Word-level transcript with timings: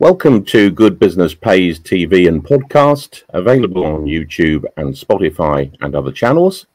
Welcome 0.00 0.44
to 0.46 0.70
Good 0.70 0.98
Business 0.98 1.34
Pays 1.34 1.78
TV 1.78 2.28
and 2.28 2.42
podcast, 2.42 3.24
available 3.30 3.84
on 3.84 4.04
YouTube 4.04 4.64
and 4.76 4.94
Spotify 4.94 5.74
and 5.80 5.94
other 5.94 6.12
channels. 6.12 6.66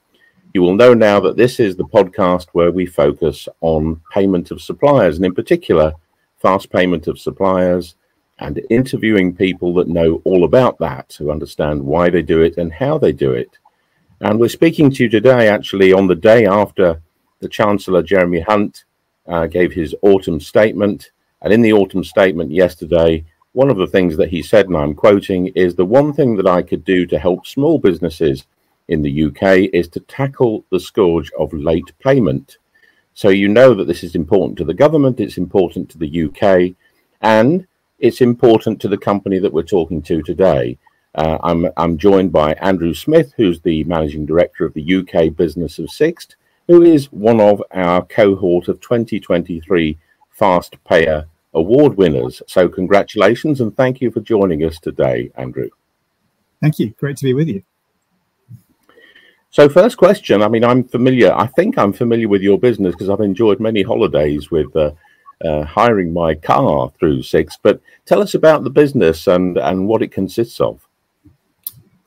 You 0.54 0.62
will 0.62 0.76
know 0.76 0.94
now 0.94 1.20
that 1.22 1.36
this 1.36 1.60
is 1.60 1.76
the 1.76 1.86
podcast 1.86 2.48
where 2.52 2.72
we 2.72 2.86
focus 2.86 3.50
on 3.62 4.02
payment 4.12 4.52
of 4.52 4.62
suppliers, 4.62 5.16
and 5.16 5.26
in 5.26 5.34
particular, 5.34 5.94
fast 6.42 6.70
payment 6.70 7.08
of 7.08 7.18
suppliers, 7.18 7.96
and 8.40 8.62
interviewing 8.70 9.36
people 9.36 9.74
that 9.76 9.88
know 9.88 10.22
all 10.24 10.44
about 10.44 10.78
that, 10.80 11.16
who 11.18 11.32
understand 11.32 11.82
why 11.82 12.10
they 12.10 12.22
do 12.22 12.42
it 12.42 12.58
and 12.58 12.74
how 12.74 12.98
they 12.98 13.12
do 13.12 13.32
it. 13.32 13.58
And 14.22 14.40
we're 14.40 14.50
speaking 14.50 14.90
to 14.92 15.04
you 15.04 15.10
today, 15.10 15.48
actually, 15.48 15.94
on 15.94 16.08
the 16.08 16.16
day 16.16 16.46
after 16.46 17.02
the 17.40 17.50
Chancellor 17.50 18.02
Jeremy 18.02 18.40
Hunt 18.40 18.86
uh, 19.28 19.48
gave 19.48 19.74
his 19.74 19.96
autumn 20.02 20.40
statement. 20.40 21.12
And 21.42 21.54
in 21.54 21.62
the 21.62 21.74
autumn 21.74 22.04
statement 22.04 22.52
yesterday, 22.52 23.26
one 23.52 23.70
of 23.70 23.78
the 23.78 23.88
things 23.88 24.18
that 24.18 24.30
he 24.30 24.42
said, 24.42 24.68
and 24.68 24.78
I'm 24.78 24.96
quoting, 24.96 25.48
is 25.48 25.76
the 25.76 25.86
one 25.86 26.14
thing 26.14 26.36
that 26.38 26.48
I 26.48 26.62
could 26.62 26.84
do 26.84 27.06
to 27.06 27.20
help 27.20 27.46
small 27.46 27.78
businesses 27.78 28.46
in 28.88 29.02
the 29.02 29.26
UK 29.26 29.70
is 29.74 29.88
to 29.90 30.00
tackle 30.02 30.66
the 30.72 30.80
scourge 30.80 31.32
of 31.38 31.54
late 31.54 31.92
payment. 32.00 32.58
So 33.14 33.30
you 33.30 33.48
know 33.48 33.74
that 33.76 33.86
this 33.86 34.04
is 34.04 34.16
important 34.16 34.58
to 34.58 34.64
the 34.64 34.74
government, 34.74 35.20
it's 35.20 35.38
important 35.38 35.90
to 35.90 35.98
the 35.98 36.24
UK, 36.26 36.76
and 37.22 37.68
it's 38.04 38.20
important 38.20 38.82
to 38.82 38.90
the 38.90 38.98
company 38.98 39.40
that 39.40 39.54
we're 39.54 39.64
talking 39.64 40.02
to 40.02 40.22
today. 40.22 40.78
Uh, 41.16 41.38
I'm, 41.42 41.70
I'm 41.78 41.98
joined 41.98 42.34
by 42.34 42.52
Andrew 42.56 42.94
Smith, 42.94 43.34
who's 43.38 43.62
the 43.62 43.86
managing 43.86 44.26
director 44.26 44.66
of 44.66 44.74
the 44.74 44.96
UK 44.96 45.34
business 45.34 45.80
of 45.80 45.90
Sixt, 45.90 46.36
who 46.68 46.82
is 46.82 47.14
one 47.14 47.40
of 47.40 47.64
our 47.72 48.04
cohort 48.06 48.68
of 48.68 48.82
2023 48.82 49.98
Fast 50.32 50.84
Payer 50.84 51.26
Award 51.54 51.96
winners. 51.96 52.42
So, 52.46 52.68
congratulations 52.68 53.62
and 53.62 53.74
thank 53.78 54.02
you 54.02 54.12
for 54.12 54.20
joining 54.20 54.66
us 54.66 54.80
today, 54.80 55.32
Andrew. 55.38 55.70
Thank 56.62 56.80
you. 56.80 56.90
Great 57.00 57.16
to 57.18 57.24
be 57.24 57.34
with 57.34 57.48
you. 57.48 57.64
So, 59.50 59.70
first 59.70 59.96
question. 59.96 60.42
I 60.42 60.50
mean, 60.50 60.66
I'm 60.66 60.84
familiar. 60.84 61.34
I 61.34 61.48
think 61.48 61.78
I'm 61.78 61.94
familiar 61.94 62.28
with 62.28 62.42
your 62.42 62.60
business 62.60 62.96
because 62.96 63.10
I've 63.10 63.22
enjoyed 63.22 63.62
many 63.62 63.82
holidays 63.82 64.52
with 64.52 64.76
uh, 64.76 64.92
uh, 65.44 65.64
hiring 65.64 66.14
my 66.14 66.36
car 66.36 66.92
through 67.00 67.24
Sixt. 67.24 67.60
But 67.62 67.82
tell 68.06 68.22
us 68.22 68.34
about 68.34 68.64
the 68.64 68.70
business 68.70 69.28
and 69.28 69.58
and 69.58 69.88
what 69.88 70.02
it 70.02 70.12
consists 70.12 70.60
of. 70.60 70.88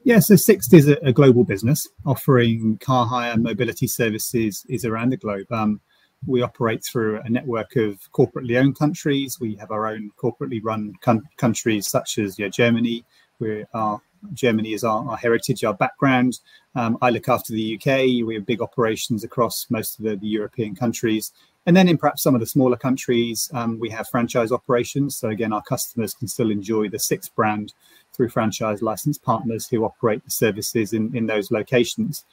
Yeah, 0.05 0.21
so 0.21 0.37
Sixt 0.37 0.73
is 0.73 0.89
a, 0.89 0.97
a 1.03 1.13
global 1.13 1.45
business 1.45 1.89
offering 2.05 2.79
car 2.79 3.07
hire 3.07 3.37
mobility 3.37 3.89
services 3.89 4.65
is 4.69 4.85
around 4.85 5.11
the 5.11 5.17
globe. 5.17 5.51
Um, 5.51 5.81
we 6.27 6.43
operate 6.43 6.85
through 6.85 7.21
a 7.21 7.29
network 7.29 7.77
of 7.77 7.99
corporately 8.13 8.57
owned 8.57 8.79
countries. 8.79 9.39
We 9.41 9.57
have 9.57 9.71
our 9.71 9.87
own 9.89 10.11
corporately 10.17 10.61
run 10.63 10.95
con- 11.01 11.29
countries 11.37 11.87
such 11.87 12.19
as 12.19 12.37
Germany. 12.37 13.05
We 13.39 13.65
are 13.75 14.01
Germany 14.33 14.73
is 14.73 14.85
our, 14.85 15.09
our 15.09 15.17
heritage, 15.17 15.65
our 15.65 15.75
background. 15.75 16.41
Um, 16.75 16.99
I 17.03 17.11
look 17.11 17.29
after 17.29 17.53
the 17.53 17.75
UK. 17.77 18.27
We 18.27 18.35
have 18.35 18.47
big 18.47 18.63
operations 18.63 19.25
across 19.25 19.67
most 19.71 19.99
of 19.99 20.05
the, 20.05 20.17
the 20.17 20.27
European 20.27 20.75
countries. 20.75 21.33
And 21.67 21.77
then 21.77 21.89
in 21.89 21.99
perhaps 21.99 22.23
some 22.23 22.35
of 22.35 22.41
the 22.41 22.47
smaller 22.47 22.77
countries, 22.77 23.51
um, 23.53 23.81
we 23.81 23.91
have 23.91 24.09
franchise 24.09 24.53
operations. 24.53 25.17
So 25.17 25.31
again, 25.31 25.53
our 25.53 25.63
customers 25.63 26.15
can 26.15 26.29
still 26.29 26.51
enjoy 26.51 26.89
the 26.89 26.99
Sixt 26.99 27.35
brand 27.35 27.75
through 28.13 28.29
franchise 28.29 28.83
license 28.83 29.19
partners 29.19 29.67
who 29.67 29.85
operate 29.85 30.25
the 30.25 30.31
services 30.31 30.93
in, 30.93 31.15
in 31.15 31.27
those 31.27 31.51
locations. 31.51 32.25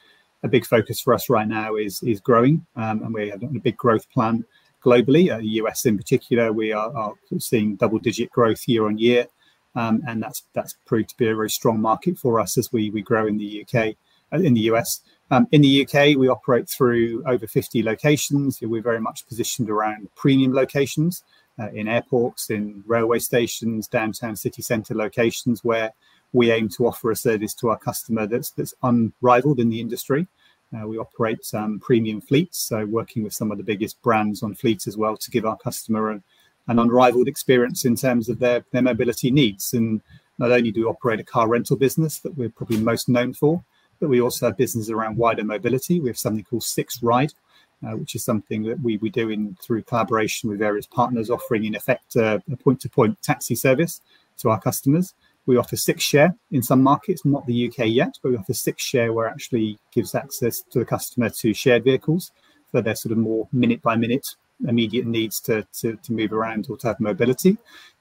A 0.43 0.47
big 0.47 0.65
focus 0.65 0.99
for 0.99 1.15
us 1.15 1.29
right 1.29 1.47
now 1.47 1.75
is, 1.75 2.03
is 2.03 2.19
growing, 2.19 2.65
um, 2.75 3.01
and 3.01 3.13
we 3.13 3.29
have 3.29 3.41
a 3.41 3.47
big 3.47 3.77
growth 3.77 4.09
plan 4.11 4.45
globally. 4.83 5.31
Uh, 5.31 5.37
the 5.37 5.61
US 5.63 5.85
in 5.85 5.97
particular, 5.97 6.53
we 6.53 6.71
are, 6.71 6.95
are 6.95 7.13
seeing 7.39 7.75
double 7.75 7.97
digit 7.97 8.29
growth 8.31 8.67
year 8.67 8.85
on 8.85 8.97
year. 8.97 9.27
Um, 9.75 10.03
and 10.07 10.21
that's 10.21 10.43
that's 10.53 10.75
proved 10.85 11.09
to 11.09 11.17
be 11.17 11.27
a 11.27 11.35
very 11.35 11.49
strong 11.49 11.81
market 11.81 12.17
for 12.17 12.39
us 12.39 12.57
as 12.59 12.71
we 12.71 12.91
we 12.91 13.01
grow 13.01 13.25
in 13.25 13.37
the 13.37 13.65
UK, 13.65 13.95
in 14.33 14.53
the 14.53 14.61
US. 14.71 15.01
Um, 15.31 15.47
in 15.51 15.61
the 15.61 15.83
UK, 15.83 16.17
we 16.17 16.27
operate 16.27 16.69
through 16.69 17.23
over 17.25 17.47
50 17.47 17.81
locations. 17.83 18.59
We're 18.61 18.81
very 18.81 19.01
much 19.01 19.25
positioned 19.27 19.69
around 19.69 20.09
premium 20.15 20.53
locations 20.53 21.23
uh, 21.59 21.69
in 21.71 21.87
airports, 21.87 22.49
in 22.49 22.83
railway 22.85 23.19
stations, 23.19 23.87
downtown 23.87 24.35
city 24.35 24.61
centre 24.61 24.95
locations 24.95 25.63
where 25.63 25.91
we 26.33 26.51
aim 26.51 26.67
to 26.67 26.87
offer 26.87 27.11
a 27.11 27.15
service 27.15 27.53
to 27.53 27.69
our 27.69 27.77
customer 27.77 28.25
that's 28.25 28.51
that's 28.51 28.73
unrivaled 28.83 29.59
in 29.59 29.69
the 29.69 29.79
industry. 29.79 30.27
Uh, 30.75 30.87
we 30.87 30.97
operate 30.97 31.45
um, 31.53 31.79
premium 31.79 32.19
fleets, 32.19 32.57
so 32.57 32.85
working 32.85 33.23
with 33.23 33.33
some 33.33 33.51
of 33.51 33.57
the 33.59 33.63
biggest 33.63 34.01
brands 34.01 34.41
on 34.41 34.55
fleets 34.55 34.87
as 34.87 34.97
well 34.97 35.15
to 35.15 35.29
give 35.29 35.45
our 35.45 35.57
customer 35.57 36.09
an, 36.09 36.23
an 36.67 36.79
unrivaled 36.79 37.27
experience 37.27 37.85
in 37.85 37.95
terms 37.95 38.27
of 38.27 38.39
their, 38.39 38.65
their 38.71 38.81
mobility 38.81 39.29
needs. 39.29 39.73
And 39.73 40.01
not 40.39 40.51
only 40.51 40.71
do 40.71 40.81
we 40.81 40.87
operate 40.87 41.19
a 41.19 41.23
car 41.23 41.47
rental 41.47 41.77
business 41.77 42.19
that 42.19 42.35
we're 42.35 42.49
probably 42.49 42.77
most 42.77 43.07
known 43.07 43.33
for, 43.33 43.63
but 44.03 44.09
we 44.09 44.19
also 44.19 44.47
have 44.47 44.57
business 44.57 44.89
around 44.89 45.15
wider 45.15 45.45
mobility. 45.45 46.01
We 46.01 46.09
have 46.09 46.17
something 46.17 46.43
called 46.43 46.63
Sixt 46.63 47.01
Ride, 47.01 47.31
uh, 47.87 47.91
which 47.91 48.15
is 48.15 48.25
something 48.25 48.63
that 48.63 48.77
we, 48.81 48.97
we 48.97 49.09
do 49.09 49.29
in 49.29 49.55
through 49.61 49.83
collaboration 49.83 50.49
with 50.49 50.59
various 50.59 50.85
partners, 50.85 51.29
offering 51.29 51.63
in 51.63 51.73
effect 51.73 52.17
uh, 52.17 52.39
a 52.51 52.57
point 52.57 52.81
to 52.81 52.89
point 52.89 53.21
taxi 53.21 53.55
service 53.55 54.01
to 54.39 54.49
our 54.49 54.59
customers. 54.59 55.13
We 55.45 55.55
offer 55.55 55.77
Sixt 55.77 56.05
Share 56.05 56.35
in 56.51 56.61
some 56.61 56.83
markets, 56.83 57.23
not 57.23 57.47
the 57.47 57.69
UK 57.69 57.85
yet, 57.87 58.19
but 58.21 58.31
we 58.31 58.37
offer 58.37 58.53
Sixt 58.53 58.85
Share 58.85 59.13
where 59.13 59.29
actually 59.29 59.79
gives 59.93 60.15
access 60.15 60.59
to 60.71 60.79
the 60.79 60.85
customer 60.85 61.29
to 61.29 61.53
shared 61.53 61.85
vehicles 61.85 62.33
for 62.71 62.81
their 62.81 62.95
sort 62.95 63.13
of 63.13 63.19
more 63.19 63.47
minute 63.53 63.81
by 63.81 63.95
minute 63.95 64.35
immediate 64.67 65.05
needs 65.05 65.39
to, 65.41 65.65
to, 65.79 65.95
to 66.03 66.11
move 66.11 66.33
around 66.33 66.67
or 66.69 66.75
to 66.77 66.87
have 66.87 66.99
mobility. 66.99 67.57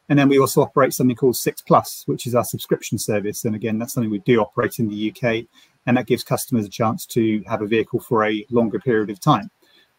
And 0.08 0.18
then 0.18 0.28
we 0.28 0.38
also 0.38 0.62
operate 0.62 0.92
something 0.92 1.16
called 1.16 1.36
Sixt 1.36 1.66
Plus, 1.66 2.02
which 2.06 2.26
is 2.26 2.34
our 2.34 2.44
subscription 2.44 2.98
service. 2.98 3.44
And 3.44 3.54
again, 3.54 3.78
that's 3.78 3.94
something 3.94 4.10
we 4.10 4.18
do 4.18 4.40
operate 4.40 4.78
in 4.78 4.88
the 4.88 5.10
UK 5.10 5.46
and 5.86 5.96
that 5.96 6.06
gives 6.06 6.24
customers 6.24 6.66
a 6.66 6.70
chance 6.70 7.06
to 7.06 7.42
have 7.46 7.62
a 7.62 7.66
vehicle 7.66 8.00
for 8.00 8.24
a 8.24 8.46
longer 8.50 8.78
period 8.78 9.10
of 9.10 9.20
time. 9.20 9.50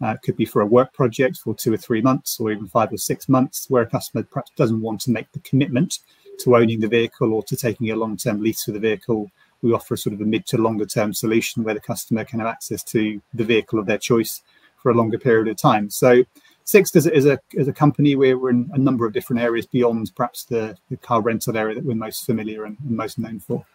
Uh, 0.02 0.10
it 0.12 0.22
could 0.22 0.36
be 0.36 0.46
for 0.46 0.62
a 0.62 0.66
work 0.66 0.94
project 0.94 1.38
for 1.38 1.54
two 1.54 1.74
or 1.74 1.78
three 1.78 2.02
months, 2.02 2.40
or 2.40 2.52
even 2.52 2.68
five 2.68 2.92
or 2.92 2.98
six 2.98 3.30
months, 3.30 3.70
where 3.70 3.84
a 3.84 3.88
customer 3.88 4.24
perhaps 4.24 4.52
doesn't 4.56 4.82
want 4.82 5.00
to 5.02 5.12
make 5.12 5.32
the 5.32 5.40
commitment 5.40 6.00
to 6.40 6.56
owning 6.56 6.80
the 6.80 6.88
vehicle 6.88 7.34
or 7.34 7.44
to 7.44 7.56
taking 7.56 7.92
a 7.92 7.96
long 7.96 8.18
term 8.18 8.42
lease 8.42 8.64
for 8.64 8.72
the 8.72 8.80
vehicle. 8.80 9.32
We 9.62 9.72
offer 9.72 9.94
a 9.94 9.98
sort 9.98 10.14
of 10.14 10.22
a 10.22 10.26
mid 10.26 10.46
to 10.48 10.58
longer 10.58 10.86
term 10.86 11.14
solution 11.14 11.64
where 11.64 11.74
the 11.74 11.80
customer 11.80 12.26
can 12.26 12.40
have 12.40 12.50
access 12.50 12.84
to 12.86 13.22
the 13.34 13.46
vehicle 13.46 13.80
of 13.80 13.86
their 13.86 13.98
choice 13.98 14.42
for 14.82 14.92
a 14.92 14.96
longer 14.96 15.18
period 15.18 15.48
of 15.48 15.56
time. 15.56 15.90
So, 15.90 16.24
Sixt 16.66 16.96
is, 16.96 17.08
is, 17.08 17.26
a, 17.26 17.40
is 17.54 17.68
a 17.68 17.74
company 17.74 18.16
where 18.16 18.38
we're 18.38 18.50
in 18.50 18.70
a 18.74 18.78
number 18.78 19.06
of 19.06 19.14
different 19.14 19.42
areas 19.42 19.66
beyond 19.66 20.12
perhaps 20.16 20.46
the, 20.46 20.78
the 20.90 20.96
car 20.98 21.22
rental 21.22 21.58
area 21.58 21.76
that 21.76 21.84
we're 21.84 21.96
most 21.96 22.26
familiar 22.26 22.64
and, 22.64 22.78
most 22.86 23.20
known 23.20 23.40
for. 23.40 23.66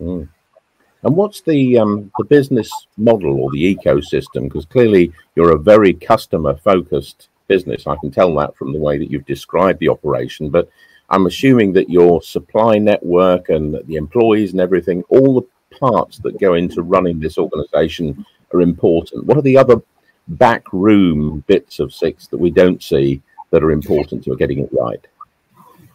Mm. 0.00 0.28
And 1.04 1.14
what's 1.16 1.42
the 1.42 1.78
um, 1.78 2.10
the 2.18 2.24
business 2.24 2.70
model 2.96 3.40
or 3.40 3.50
the 3.50 3.76
ecosystem? 3.76 4.44
Because 4.44 4.64
clearly 4.64 5.12
you're 5.34 5.54
a 5.54 5.58
very 5.58 5.92
customer 5.92 6.56
focused 6.56 7.28
business. 7.46 7.86
I 7.86 7.96
can 7.96 8.10
tell 8.10 8.34
that 8.36 8.56
from 8.56 8.72
the 8.72 8.78
way 8.78 8.98
that 8.98 9.10
you've 9.10 9.26
described 9.26 9.80
the 9.80 9.90
operation. 9.90 10.48
But 10.48 10.68
I'm 11.10 11.26
assuming 11.26 11.72
that 11.74 11.90
your 11.90 12.22
supply 12.22 12.78
network 12.78 13.50
and 13.50 13.74
the 13.86 13.96
employees 13.96 14.52
and 14.52 14.60
everything, 14.60 15.02
all 15.10 15.34
the 15.34 15.78
parts 15.78 16.18
that 16.18 16.40
go 16.40 16.54
into 16.54 16.82
running 16.82 17.20
this 17.20 17.36
organization 17.36 18.24
are 18.52 18.62
important. 18.62 19.26
What 19.26 19.36
are 19.36 19.42
the 19.42 19.58
other 19.58 19.82
back 20.28 20.72
room 20.72 21.44
bits 21.46 21.80
of 21.80 21.92
Sixt 21.92 22.30
that 22.30 22.38
we 22.38 22.50
don't 22.50 22.82
see 22.82 23.20
that 23.50 23.62
are 23.62 23.72
important 23.72 24.24
to 24.24 24.36
getting 24.36 24.60
it 24.60 24.70
right? 24.72 25.06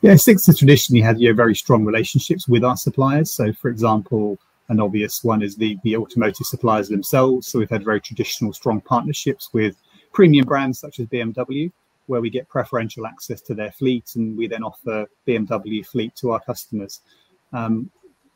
Yeah, 0.01 0.15
Sixt 0.15 0.45
has 0.45 0.59
traditionally 0.59 1.01
had 1.01 1.19
you 1.19 1.29
know, 1.29 1.35
very 1.35 1.55
strong 1.55 1.83
relationships 1.83 2.47
with 2.47 2.63
our 2.63 2.77
suppliers. 2.77 3.31
So, 3.31 3.51
for 3.51 3.69
example, 3.69 4.37
an 4.69 4.79
obvious 4.79 5.23
one 5.23 5.41
is 5.41 5.55
the, 5.55 5.77
the 5.83 5.97
automotive 5.97 6.45
suppliers 6.45 6.89
themselves. 6.89 7.47
So 7.47 7.59
we've 7.59 7.69
had 7.69 7.83
very 7.83 7.99
traditional, 7.99 8.53
strong 8.53 8.81
partnerships 8.81 9.49
with 9.51 9.75
premium 10.13 10.45
brands 10.45 10.79
such 10.79 10.99
as 10.99 11.07
BMW, 11.07 11.71
where 12.05 12.21
we 12.21 12.29
get 12.29 12.47
preferential 12.49 13.05
access 13.05 13.41
to 13.41 13.53
their 13.53 13.71
fleet, 13.71 14.15
and 14.15 14.37
we 14.37 14.47
then 14.47 14.63
offer 14.63 15.07
BMW 15.27 15.85
fleet 15.85 16.15
to 16.17 16.31
our 16.31 16.39
customers. 16.39 17.01
Um, 17.51 17.91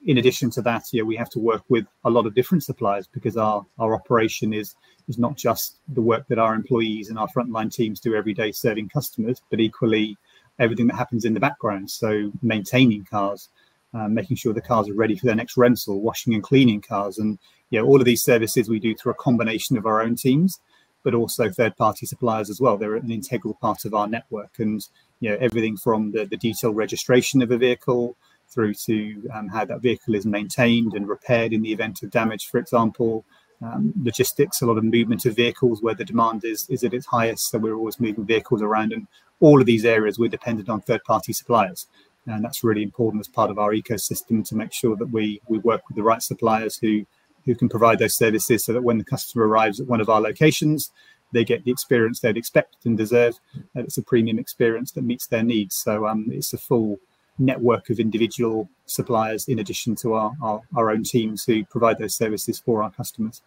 in 0.05 0.17
addition 0.17 0.49
to 0.51 0.61
that, 0.63 0.83
yeah, 0.91 1.03
we 1.03 1.15
have 1.15 1.29
to 1.29 1.39
work 1.39 1.63
with 1.69 1.85
a 2.03 2.09
lot 2.09 2.25
of 2.25 2.35
different 2.35 2.63
suppliers 2.63 3.07
because 3.07 3.37
our, 3.37 3.65
our 3.79 3.95
operation 3.95 4.53
is 4.53 4.75
is 5.07 5.17
not 5.17 5.35
just 5.35 5.79
the 5.89 6.01
work 6.01 6.25
that 6.29 6.39
our 6.39 6.53
employees 6.53 7.09
and 7.09 7.19
our 7.19 7.27
frontline 7.27 7.71
teams 7.71 7.99
do 7.99 8.15
every 8.15 8.33
day 8.33 8.51
serving 8.51 8.87
customers, 8.87 9.41
but 9.49 9.59
equally 9.59 10.17
everything 10.59 10.87
that 10.87 10.95
happens 10.95 11.25
in 11.25 11.33
the 11.33 11.39
background. 11.39 11.89
So 11.89 12.31
maintaining 12.41 13.03
cars, 13.05 13.49
uh, 13.93 14.07
making 14.07 14.37
sure 14.37 14.53
the 14.53 14.61
cars 14.61 14.89
are 14.89 14.93
ready 14.93 15.15
for 15.15 15.25
their 15.25 15.35
next 15.35 15.57
rental, 15.57 16.01
washing 16.01 16.33
and 16.33 16.43
cleaning 16.43 16.81
cars, 16.81 17.17
and 17.17 17.37
you 17.69 17.79
know, 17.79 17.87
all 17.87 17.99
of 17.99 18.05
these 18.05 18.23
services 18.23 18.69
we 18.69 18.79
do 18.79 18.95
through 18.95 19.11
a 19.11 19.15
combination 19.15 19.77
of 19.77 19.85
our 19.85 20.01
own 20.01 20.15
teams, 20.15 20.59
but 21.03 21.13
also 21.13 21.49
third-party 21.49 22.05
suppliers 22.05 22.49
as 22.49 22.61
well. 22.61 22.77
They're 22.77 22.95
an 22.95 23.11
integral 23.11 23.55
part 23.55 23.85
of 23.85 23.93
our 23.93 24.07
network, 24.07 24.59
and 24.59 24.81
you 25.19 25.29
know 25.29 25.37
everything 25.39 25.77
from 25.77 26.11
the, 26.11 26.25
the 26.25 26.37
detailed 26.37 26.75
registration 26.75 27.41
of 27.41 27.51
a 27.51 27.57
vehicle 27.57 28.15
through 28.49 28.73
to 28.73 29.29
um, 29.33 29.47
how 29.47 29.65
that 29.65 29.81
vehicle 29.81 30.15
is 30.15 30.25
maintained 30.25 30.93
and 30.93 31.07
repaired 31.07 31.53
in 31.53 31.61
the 31.61 31.73
event 31.73 32.03
of 32.03 32.11
damage, 32.11 32.47
for 32.47 32.59
example. 32.59 33.25
Um, 33.61 33.93
logistics, 34.01 34.61
a 34.61 34.65
lot 34.65 34.77
of 34.77 34.83
movement 34.83 35.25
of 35.25 35.37
vehicles 35.37 35.81
where 35.81 35.95
the 35.95 36.03
demand 36.03 36.43
is 36.43 36.67
is 36.69 36.83
at 36.83 36.93
its 36.93 37.05
highest. 37.05 37.49
So 37.49 37.59
we're 37.59 37.75
always 37.75 37.99
moving 37.99 38.25
vehicles 38.25 38.61
around, 38.61 38.91
and 38.91 39.07
all 39.39 39.61
of 39.61 39.65
these 39.65 39.85
areas 39.85 40.19
we're 40.19 40.29
dependent 40.29 40.69
on 40.69 40.81
third-party 40.81 41.31
suppliers, 41.33 41.87
and 42.27 42.43
that's 42.43 42.63
really 42.63 42.83
important 42.83 43.21
as 43.21 43.27
part 43.27 43.51
of 43.51 43.59
our 43.59 43.71
ecosystem 43.71 44.47
to 44.47 44.55
make 44.55 44.71
sure 44.71 44.95
that 44.95 45.07
we 45.11 45.41
we 45.47 45.57
work 45.59 45.87
with 45.87 45.95
the 45.95 46.03
right 46.03 46.21
suppliers 46.21 46.77
who 46.77 47.05
who 47.45 47.55
can 47.55 47.67
provide 47.67 47.99
those 47.99 48.15
services, 48.15 48.63
so 48.63 48.73
that 48.73 48.83
when 48.83 48.97
the 48.97 49.03
customer 49.03 49.47
arrives 49.47 49.79
at 49.79 49.87
one 49.87 49.99
of 49.99 50.09
our 50.09 50.21
locations, 50.21 50.91
they 51.33 51.43
get 51.43 51.65
the 51.65 51.71
experience 51.71 52.19
they'd 52.19 52.37
expect 52.37 52.85
and 52.85 52.97
deserve. 52.97 53.39
It's 53.75 53.97
a 53.97 54.03
premium 54.03 54.39
experience 54.39 54.91
that 54.93 55.03
meets 55.03 55.27
their 55.27 55.43
needs. 55.43 55.75
So 55.75 56.07
um, 56.07 56.27
it's 56.31 56.53
a 56.53 56.57
full 56.57 56.99
network 57.39 57.89
of 57.89 57.99
individual 57.99 58.69
suppliers 58.85 59.47
in 59.47 59.59
addition 59.59 59.95
to 59.95 60.13
our, 60.13 60.31
our, 60.41 60.61
our 60.75 60.91
own 60.91 61.03
teams 61.03 61.43
who 61.43 61.65
provide 61.65 61.97
those 61.97 62.15
services 62.15 62.59
for 62.59 62.83
our 62.83 62.91
customers. 62.91 63.41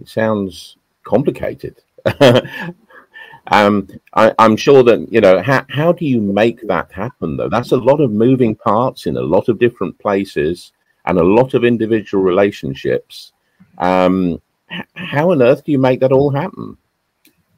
It 0.00 0.08
sounds 0.08 0.76
complicated. 1.02 1.80
um, 3.48 3.88
I, 4.14 4.32
am 4.38 4.56
sure 4.56 4.82
that, 4.82 5.12
you 5.12 5.20
know, 5.20 5.42
how, 5.42 5.66
how 5.68 5.92
do 5.92 6.06
you 6.06 6.20
make 6.20 6.66
that 6.66 6.90
happen 6.92 7.36
though? 7.36 7.48
That's 7.48 7.72
a 7.72 7.76
lot 7.76 8.00
of 8.00 8.10
moving 8.10 8.54
parts 8.54 9.06
in 9.06 9.16
a 9.16 9.22
lot 9.22 9.48
of 9.48 9.58
different 9.58 9.98
places 9.98 10.72
and 11.04 11.18
a 11.18 11.24
lot 11.24 11.54
of 11.54 11.64
individual 11.64 12.22
relationships. 12.22 13.32
Um, 13.78 14.40
how 14.94 15.30
on 15.30 15.42
earth 15.42 15.64
do 15.64 15.72
you 15.72 15.78
make 15.78 16.00
that 16.00 16.12
all 16.12 16.30
happen? 16.30 16.76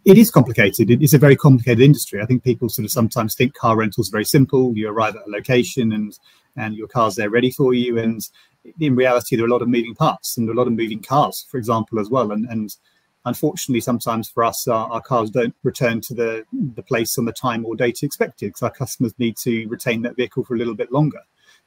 It 0.04 0.18
is 0.18 0.30
complicated. 0.30 0.90
It 0.90 1.02
is 1.02 1.14
a 1.14 1.18
very 1.18 1.36
complicated 1.36 1.82
industry. 1.82 2.20
I 2.20 2.26
think 2.26 2.44
people 2.44 2.68
sort 2.68 2.84
of 2.84 2.92
sometimes 2.92 3.34
think 3.34 3.54
car 3.54 3.76
rental 3.76 4.02
is 4.02 4.08
very 4.08 4.24
simple. 4.24 4.76
You 4.76 4.88
arrive 4.88 5.16
at 5.16 5.26
a 5.26 5.30
location 5.30 5.92
and 5.92 6.18
and 6.56 6.74
your 6.74 6.88
car's 6.88 7.16
there 7.16 7.28
ready 7.28 7.50
for 7.50 7.74
you. 7.74 7.98
And 7.98 8.26
in 8.80 8.94
reality, 8.96 9.36
there 9.36 9.44
are 9.44 9.48
a 9.48 9.52
lot 9.52 9.62
of 9.62 9.68
moving 9.68 9.94
parts 9.94 10.36
and 10.36 10.48
a 10.48 10.54
lot 10.54 10.68
of 10.68 10.72
moving 10.72 11.02
cars, 11.02 11.46
for 11.50 11.58
example, 11.58 11.98
as 11.98 12.08
well. 12.08 12.30
And 12.30 12.46
and 12.48 12.74
unfortunately, 13.26 13.80
sometimes 13.80 14.30
for 14.30 14.42
us, 14.42 14.66
our, 14.66 14.90
our 14.90 15.02
cars 15.02 15.30
don't 15.30 15.54
return 15.62 16.00
to 16.00 16.14
the 16.14 16.44
the 16.74 16.82
place 16.82 17.18
on 17.18 17.26
the 17.26 17.32
time 17.32 17.66
or 17.66 17.76
date 17.76 18.02
expected 18.02 18.48
because 18.48 18.62
our 18.62 18.70
customers 18.70 19.12
need 19.18 19.36
to 19.38 19.66
retain 19.66 20.00
that 20.02 20.16
vehicle 20.16 20.44
for 20.44 20.54
a 20.54 20.58
little 20.58 20.74
bit 20.74 20.90
longer. 20.90 21.20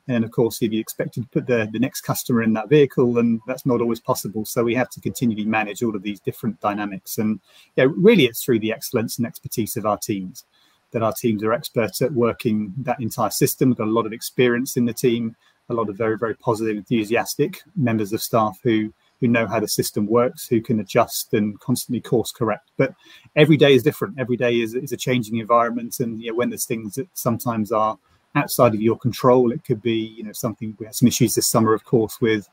And 0.07 0.23
of 0.23 0.31
course, 0.31 0.61
if 0.63 0.73
you 0.73 0.79
expected 0.79 1.23
to 1.23 1.29
put 1.29 1.45
the, 1.45 1.69
the 1.71 1.77
next 1.77 2.01
customer 2.01 2.41
in 2.41 2.53
that 2.53 2.69
vehicle, 2.69 3.13
then 3.13 3.39
that's 3.45 3.65
not 3.67 3.79
always 3.79 3.99
possible. 3.99 4.43
So 4.43 4.63
we 4.63 4.73
have 4.73 4.89
to 4.91 5.01
continually 5.01 5.45
manage 5.45 5.83
all 5.83 5.95
of 5.95 6.01
these 6.01 6.19
different 6.19 6.59
dynamics. 6.61 7.19
And 7.19 7.39
yeah, 7.75 7.85
really, 7.95 8.25
it's 8.25 8.43
through 8.43 8.59
the 8.59 8.73
excellence 8.73 9.19
and 9.19 9.27
expertise 9.27 9.77
of 9.77 9.85
our 9.85 9.97
teams 9.97 10.45
that 10.91 11.03
our 11.03 11.13
teams 11.13 11.43
are 11.43 11.53
experts 11.53 12.01
at 12.01 12.11
working 12.13 12.73
that 12.77 12.99
entire 12.99 13.29
system. 13.29 13.69
We've 13.69 13.77
got 13.77 13.87
a 13.87 13.91
lot 13.91 14.07
of 14.07 14.13
experience 14.13 14.75
in 14.75 14.85
the 14.85 14.93
team, 14.93 15.35
a 15.69 15.73
lot 15.75 15.87
of 15.87 15.95
very, 15.95 16.17
very 16.17 16.33
positive, 16.35 16.77
enthusiastic 16.77 17.61
members 17.75 18.11
of 18.11 18.23
staff 18.23 18.57
who 18.63 18.91
who 19.19 19.27
know 19.27 19.47
how 19.47 19.59
the 19.59 19.67
system 19.67 20.07
works, 20.07 20.47
who 20.47 20.61
can 20.61 20.79
adjust 20.79 21.33
and 21.33 21.59
constantly 21.59 22.01
course 22.01 22.31
correct. 22.31 22.71
But 22.77 22.93
every 23.35 23.57
day 23.57 23.73
is 23.73 23.83
different. 23.83 24.19
Every 24.19 24.37
day 24.37 24.61
is, 24.61 24.75
is 24.75 24.91
a 24.91 24.97
changing 24.97 25.37
environment. 25.37 25.99
And 25.99 26.21
you 26.21 26.31
know, 26.31 26.37
when 26.37 26.49
there's 26.49 26.65
things 26.65 26.95
that 26.95 27.07
sometimes 27.13 27.71
are 27.71 27.97
outside 28.35 28.73
of 28.73 28.81
your 28.81 28.97
control. 28.97 29.51
It 29.51 29.63
could 29.63 29.81
be, 29.81 30.13
you 30.17 30.23
know, 30.23 30.31
something. 30.31 30.75
We 30.79 30.85
had 30.85 30.95
some 30.95 31.07
issues 31.07 31.35
this 31.35 31.47
summer, 31.47 31.73
of 31.73 31.83
course, 31.83 32.19
with 32.21 32.47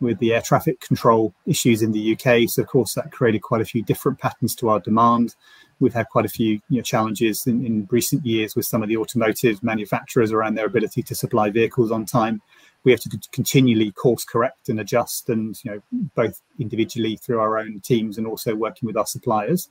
with 0.00 0.18
the 0.18 0.32
air 0.32 0.40
traffic 0.40 0.80
control 0.80 1.34
issues 1.46 1.82
in 1.82 1.92
the 1.92 2.14
UK. 2.14 2.48
So, 2.48 2.62
of 2.62 2.68
course, 2.68 2.94
that 2.94 3.12
created 3.12 3.42
quite 3.42 3.60
a 3.60 3.66
few 3.66 3.82
different 3.82 4.18
patterns 4.18 4.54
to 4.56 4.70
our 4.70 4.80
demand. 4.80 5.34
We've 5.80 5.94
had 5.94 6.08
quite 6.08 6.26
a 6.26 6.28
few 6.28 6.60
you 6.68 6.76
know, 6.76 6.82
challenges 6.82 7.46
in, 7.46 7.64
in 7.64 7.88
recent 7.90 8.24
years 8.24 8.54
with 8.54 8.66
some 8.66 8.82
of 8.82 8.88
the 8.88 8.96
automotive 8.96 9.62
manufacturers 9.62 10.30
around 10.30 10.54
their 10.54 10.66
ability 10.66 11.02
to 11.04 11.14
supply 11.14 11.50
vehicles 11.50 11.90
on 11.90 12.04
time. 12.04 12.42
We 12.84 12.92
have 12.92 13.00
to 13.00 13.18
continually 13.32 13.90
course 13.90 14.24
correct 14.24 14.68
and 14.68 14.80
adjust, 14.80 15.28
and 15.28 15.58
you 15.64 15.70
know, 15.70 15.82
both 16.14 16.40
individually 16.58 17.16
through 17.16 17.40
our 17.40 17.58
own 17.58 17.80
teams 17.80 18.16
and 18.16 18.26
also 18.26 18.54
working 18.54 18.86
with 18.86 18.96
our 18.96 19.06
suppliers 19.06 19.68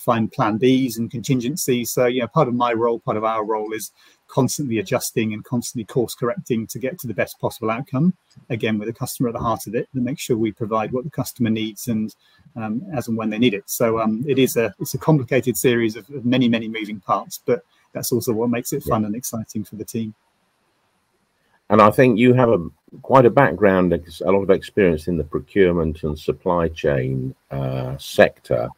find 0.00 0.32
plan 0.32 0.58
Bs 0.58 0.98
and 0.98 1.10
contingencies. 1.10 1.90
So, 1.90 2.06
you 2.06 2.20
know, 2.20 2.26
part 2.26 2.48
of 2.48 2.54
my 2.54 2.72
role, 2.72 2.98
part 2.98 3.16
of 3.16 3.24
our 3.24 3.44
role 3.44 3.72
is 3.72 3.92
constantly 4.30 4.78
adjusting 4.78 5.34
and 5.34 5.44
constantly 5.44 5.84
course 5.84 6.14
correcting 6.14 6.66
to 6.68 6.78
get 6.78 6.98
to 7.00 7.06
the 7.06 7.14
best 7.14 7.38
possible 7.40 7.70
outcome. 7.70 8.14
Again, 8.48 8.78
with 8.78 8.88
the 8.88 8.94
customer 8.94 9.28
at 9.28 9.32
the 9.32 9.40
heart 9.40 9.66
of 9.66 9.74
it, 9.74 9.88
to 9.94 10.00
make 10.00 10.18
sure 10.18 10.36
we 10.36 10.52
provide 10.52 10.92
what 10.92 11.04
the 11.04 11.10
customer 11.10 11.50
needs 11.50 11.88
and 11.88 12.14
um, 12.56 12.84
as 12.94 13.08
and 13.08 13.16
when 13.16 13.30
they 13.30 13.38
need 13.38 13.54
it. 13.54 13.64
So 13.66 14.00
um, 14.00 14.24
it 14.26 14.38
is 14.38 14.56
a 14.56 14.74
it's 14.78 14.94
a 14.94 14.98
complicated 14.98 15.56
series 15.56 15.96
of, 15.96 16.08
of, 16.10 16.24
many 16.24 16.48
many 16.48 16.68
moving 16.68 17.00
parts, 17.00 17.40
but 17.44 17.64
that's 17.92 18.12
also 18.12 18.32
what 18.32 18.50
makes 18.50 18.72
it 18.72 18.82
fun 18.84 19.02
yeah. 19.02 19.06
and 19.06 19.16
exciting 19.16 19.64
for 19.64 19.76
the 19.76 19.84
team. 19.84 20.14
And 21.68 21.80
I 21.80 21.90
think 21.90 22.18
you 22.18 22.32
have 22.34 22.50
a 22.50 22.68
quite 23.02 23.26
a 23.26 23.30
background, 23.30 23.92
a 23.92 24.30
lot 24.30 24.42
of 24.42 24.50
experience 24.50 25.06
in 25.06 25.16
the 25.16 25.24
procurement 25.24 26.02
and 26.02 26.18
supply 26.18 26.68
chain 26.68 27.34
uh, 27.50 27.96
sector 27.98 28.68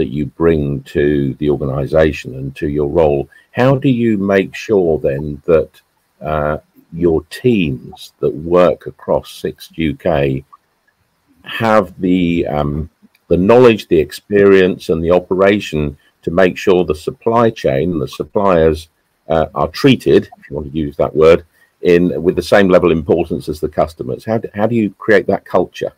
that 0.00 0.08
you 0.08 0.24
bring 0.24 0.82
to 0.84 1.34
the 1.34 1.50
organization 1.50 2.34
and 2.36 2.56
to 2.56 2.68
your 2.68 2.88
role. 2.88 3.28
How 3.52 3.76
do 3.76 3.90
you 3.90 4.16
make 4.16 4.54
sure 4.54 4.98
then 4.98 5.42
that 5.44 5.82
uh, 6.22 6.56
your 6.90 7.22
teams 7.28 8.14
that 8.20 8.34
work 8.34 8.86
across 8.86 9.30
Sixt 9.30 9.72
UK 9.78 10.42
have 11.44 12.00
the 12.00 12.46
um, 12.46 12.88
the 13.28 13.36
knowledge, 13.36 13.88
the 13.88 13.98
experience, 13.98 14.88
and 14.88 15.04
the 15.04 15.10
operation 15.10 15.98
to 16.22 16.30
make 16.30 16.56
sure 16.56 16.84
the 16.84 16.94
supply 16.94 17.50
chain, 17.50 17.98
the 17.98 18.08
suppliers 18.08 18.88
uh, 19.28 19.46
are 19.54 19.68
treated, 19.68 20.30
if 20.38 20.48
you 20.48 20.56
want 20.56 20.72
to 20.72 20.78
use 20.78 20.96
that 20.96 21.14
word, 21.14 21.44
in 21.82 22.22
with 22.22 22.36
the 22.36 22.50
same 22.54 22.68
level 22.68 22.90
of 22.90 22.96
importance 22.96 23.50
as 23.50 23.60
the 23.60 23.68
customers. 23.68 24.24
How 24.24 24.38
do, 24.38 24.48
how 24.54 24.66
do 24.66 24.74
you 24.74 24.90
create 25.04 25.26
that 25.26 25.44
culture? 25.44 25.92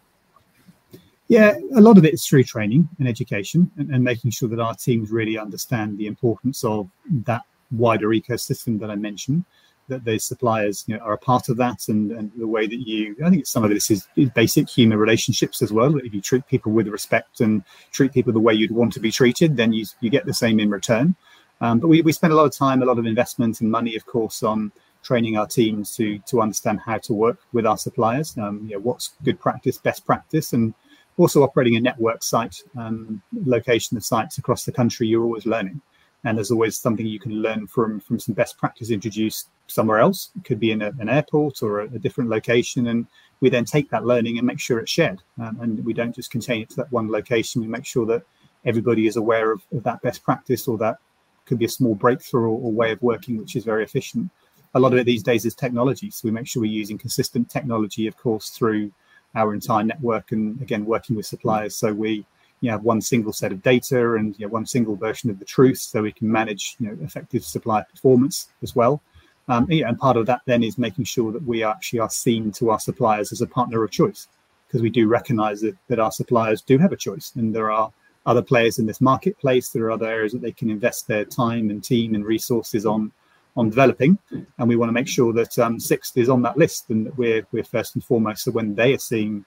Yeah, 1.33 1.57
a 1.75 1.81
lot 1.81 1.97
of 1.97 2.05
it 2.05 2.13
is 2.13 2.27
through 2.27 2.45
training 2.45 2.91
and 2.99 3.09
education 3.09 3.71
and, 3.79 3.91
and, 3.91 4.05
making 4.05 4.33
sure 4.33 4.51
that 4.51 4.61
our 4.61 4.75
teams 4.75 5.11
really 5.11 5.39
understand 5.39 5.97
the 5.97 6.07
importance 6.07 6.63
of 6.63 6.91
that 7.25 7.41
wider 7.71 8.09
ecosystem 8.09 8.79
that 8.81 8.91
I 8.91 8.97
mentioned, 8.97 9.47
that 9.89 10.05
those 10.05 10.25
suppliers 10.25 10.85
you 10.87 10.95
know, 10.95 11.03
are 11.03 11.15
a 11.15 11.19
part 11.19 11.49
of 11.49 11.57
that 11.57 11.89
and, 11.89 12.13
and 12.13 12.31
the 12.37 12.47
way 12.47 12.67
that 12.67 12.87
you, 12.87 13.17
I 13.25 13.31
think 13.31 13.47
some 13.47 13.65
of 13.65 13.71
this 13.71 13.91
is, 13.91 14.07
is 14.15 14.29
basic 14.29 14.69
human 14.69 14.99
relationships 14.99 15.63
as 15.63 15.73
well. 15.73 15.97
If 15.97 16.13
you 16.13 16.21
treat 16.21 16.47
people 16.49 16.71
with 16.71 16.87
respect 16.89 17.41
and 17.41 17.65
treat 17.93 18.13
people 18.13 18.35
the 18.35 18.39
way 18.39 18.53
you'd 18.53 18.71
want 18.71 18.93
to 18.93 19.01
be 19.01 19.11
treated, 19.11 19.57
then 19.57 19.73
you, 19.73 19.87
you 20.03 20.11
get 20.11 20.27
the 20.27 20.35
same 20.35 20.61
in 20.61 20.69
return. 20.69 21.17
Um, 21.63 21.79
but 21.79 21.89
we, 21.89 22.03
we 22.03 22.13
spend 22.13 22.35
a 22.35 22.37
lot 22.37 22.45
of 22.45 22.53
time, 22.53 22.83
a 22.83 22.85
lot 22.85 22.99
of 22.99 23.07
investment 23.07 23.63
and 23.63 23.71
money, 23.71 23.97
of 23.97 24.05
course, 24.05 24.43
on 24.43 24.71
training 25.03 25.39
our 25.39 25.47
teams 25.47 25.97
to 25.97 26.19
to 26.21 26.43
understand 26.43 26.79
how 26.79 26.99
to 26.99 27.15
work 27.15 27.39
with 27.55 27.67
our 27.67 27.79
suppliers. 27.79 28.37
Um, 28.37 28.67
you 28.69 28.75
know, 28.77 28.81
what's 28.81 29.15
good 29.25 29.41
practice, 29.41 29.79
best 29.79 30.05
practice, 30.05 30.53
and 30.53 30.75
also 31.19 31.43
operating 31.43 31.77
a 31.77 31.81
network 31.81 32.23
site, 32.23 32.63
um, 32.79 33.23
location 33.45 33.97
of 33.97 34.05
sites 34.05 34.39
across 34.39 34.65
the 34.65 34.73
country, 34.73 35.07
you're 35.07 35.25
always 35.25 35.47
learning. 35.47 35.81
And 36.25 36.39
there's 36.39 36.53
always 36.53 36.77
something 36.77 37.05
you 37.05 37.19
can 37.19 37.43
learn 37.43 37.67
from 37.67 37.99
from 37.99 38.21
some 38.21 38.35
best 38.35 38.57
practice 38.57 38.91
introduced 38.91 39.49
somewhere 39.67 39.99
else. 39.99 40.31
It 40.37 40.45
could 40.45 40.61
be 40.61 40.71
in 40.71 40.83
a, 40.83 40.93
an 41.01 41.09
airport 41.09 41.63
or 41.63 41.81
a, 41.81 41.85
a, 41.87 41.99
different 41.99 42.31
location. 42.31 42.87
And 42.89 43.07
we 43.41 43.51
then 43.51 43.65
take 43.65 43.91
that 43.91 44.05
learning 44.05 44.39
and 44.39 44.47
make 44.47 44.61
sure 44.61 44.79
it's 44.79 44.91
shared. 44.91 45.21
Um, 45.41 45.59
and 45.61 45.85
we 45.85 45.93
don't 45.93 46.15
just 46.15 46.31
contain 46.31 46.63
it 46.63 46.71
to 46.71 46.77
that 46.77 46.93
one 46.93 47.11
location. 47.11 47.61
We 47.61 47.67
make 47.67 47.85
sure 47.85 48.07
that 48.07 48.23
everybody 48.65 49.09
is 49.09 49.17
aware 49.17 49.51
of, 49.51 49.63
of 49.73 49.83
that 49.83 50.01
best 50.03 50.23
practice 50.23 50.69
or 50.69 50.79
that 50.79 50.99
could 51.45 51.59
be 51.59 51.65
a 51.65 51.69
small 51.69 51.97
breakthrough 51.97 52.43
or, 52.43 52.61
or 52.61 52.73
way 52.73 52.93
of 52.93 53.03
working, 53.03 53.37
which 53.37 53.57
is 53.57 53.65
very 53.65 53.83
efficient. 53.83 54.31
A 54.75 54.81
lot 54.81 54.93
of 54.93 54.99
it 55.01 55.05
these 55.05 55.25
days 55.25 55.45
is 55.45 55.55
technology. 55.55 56.11
So 56.11 56.21
we 56.25 56.31
make 56.31 56.47
sure 56.47 56.63
we're 56.63 56.71
using 56.71 56.99
consistent 56.99 57.51
technology, 57.51 58.07
of 58.07 58.17
course, 58.17 58.51
through 58.51 58.93
our 59.35 59.55
entire 59.55 59.85
network 59.85 60.33
and 60.33 60.61
again 60.61 60.85
working 60.85 61.17
with 61.17 61.27
suppliers. 61.27 61.77
So 61.77 61.93
we 61.93 62.27
you 62.61 62.69
know, 62.69 62.73
have 62.73 62.85
one 62.85 63.01
single 63.01 63.33
set 63.33 63.53
of 63.53 63.63
data 63.63 64.15
and 64.15 64.39
you 64.39 64.47
know, 64.47 64.53
one 64.53 64.67
single 64.67 64.97
version 64.97 65.31
of 65.31 65.39
the 65.39 65.45
truth 65.45 65.79
so 65.79 66.03
we 66.03 66.13
can 66.13 66.31
manage 66.31 66.77
you 66.79 66.89
know, 66.89 66.99
effective 67.03 67.45
supply 67.45 67.83
performance 67.83 68.49
as 68.63 68.77
well. 68.77 69.03
Um, 69.49 69.67
yeah, 69.69 69.89
and 69.89 69.99
part 69.99 70.17
of 70.17 70.27
that 70.27 70.43
then 70.47 70.63
is 70.63 70.79
making 70.79 71.05
sure 71.05 71.33
that 71.33 71.43
we 71.43 71.65
actually 71.65 71.99
are 71.99 72.11
seen 72.11 72.53
to 72.53 72.71
our 72.71 72.79
suppliers 72.79 73.33
as 73.33 73.41
a 73.41 73.47
partner 73.47 73.83
of 73.83 73.91
choice 73.91 74.29
because 74.67 74.83
we 74.83 74.91
do 74.91 75.09
recognize 75.09 75.61
that, 75.63 75.77
that 75.89 75.99
our 75.99 76.13
suppliers 76.13 76.63
do 76.63 76.79
have 76.79 76.93
a 76.93 76.97
choice 76.97 77.33
and 77.37 77.55
there 77.55 77.71
are 77.71 77.93
other 78.25 78.43
players 78.43 78.79
in 78.79 78.87
this 78.87 79.01
marketplace. 79.01 79.69
There 79.69 79.85
are 79.87 79.91
other 79.91 80.07
areas 80.07 80.33
that 80.33 80.43
they 80.43 80.53
can 80.53 80.71
invest 80.71 81.09
their 81.09 81.25
time 81.25 81.71
and 81.71 81.83
team 81.83 82.15
and 82.15 82.25
resources 82.25 82.87
on 82.87 83.11
on 83.57 83.69
developing, 83.69 84.19
and 84.31 84.69
we 84.69 84.77
want 84.77 84.89
to 84.89 84.95
make 84.95 85.09
sure 85.09 85.33
that 85.33 85.59
um, 85.59 85.79
Sixt 85.79 86.17
is 86.17 86.29
on 86.29 86.43
that 86.43 86.57
list 86.57 86.91
and 86.91 87.07
that 87.07 87.19
we're 87.19 87.47
we're 87.53 87.65
first 87.65 87.95
and 87.95 88.05
foremost. 88.05 88.45
So 88.45 88.51
when 88.51 88.75
they 88.75 88.95
are 88.95 88.99
seeing 88.99 89.45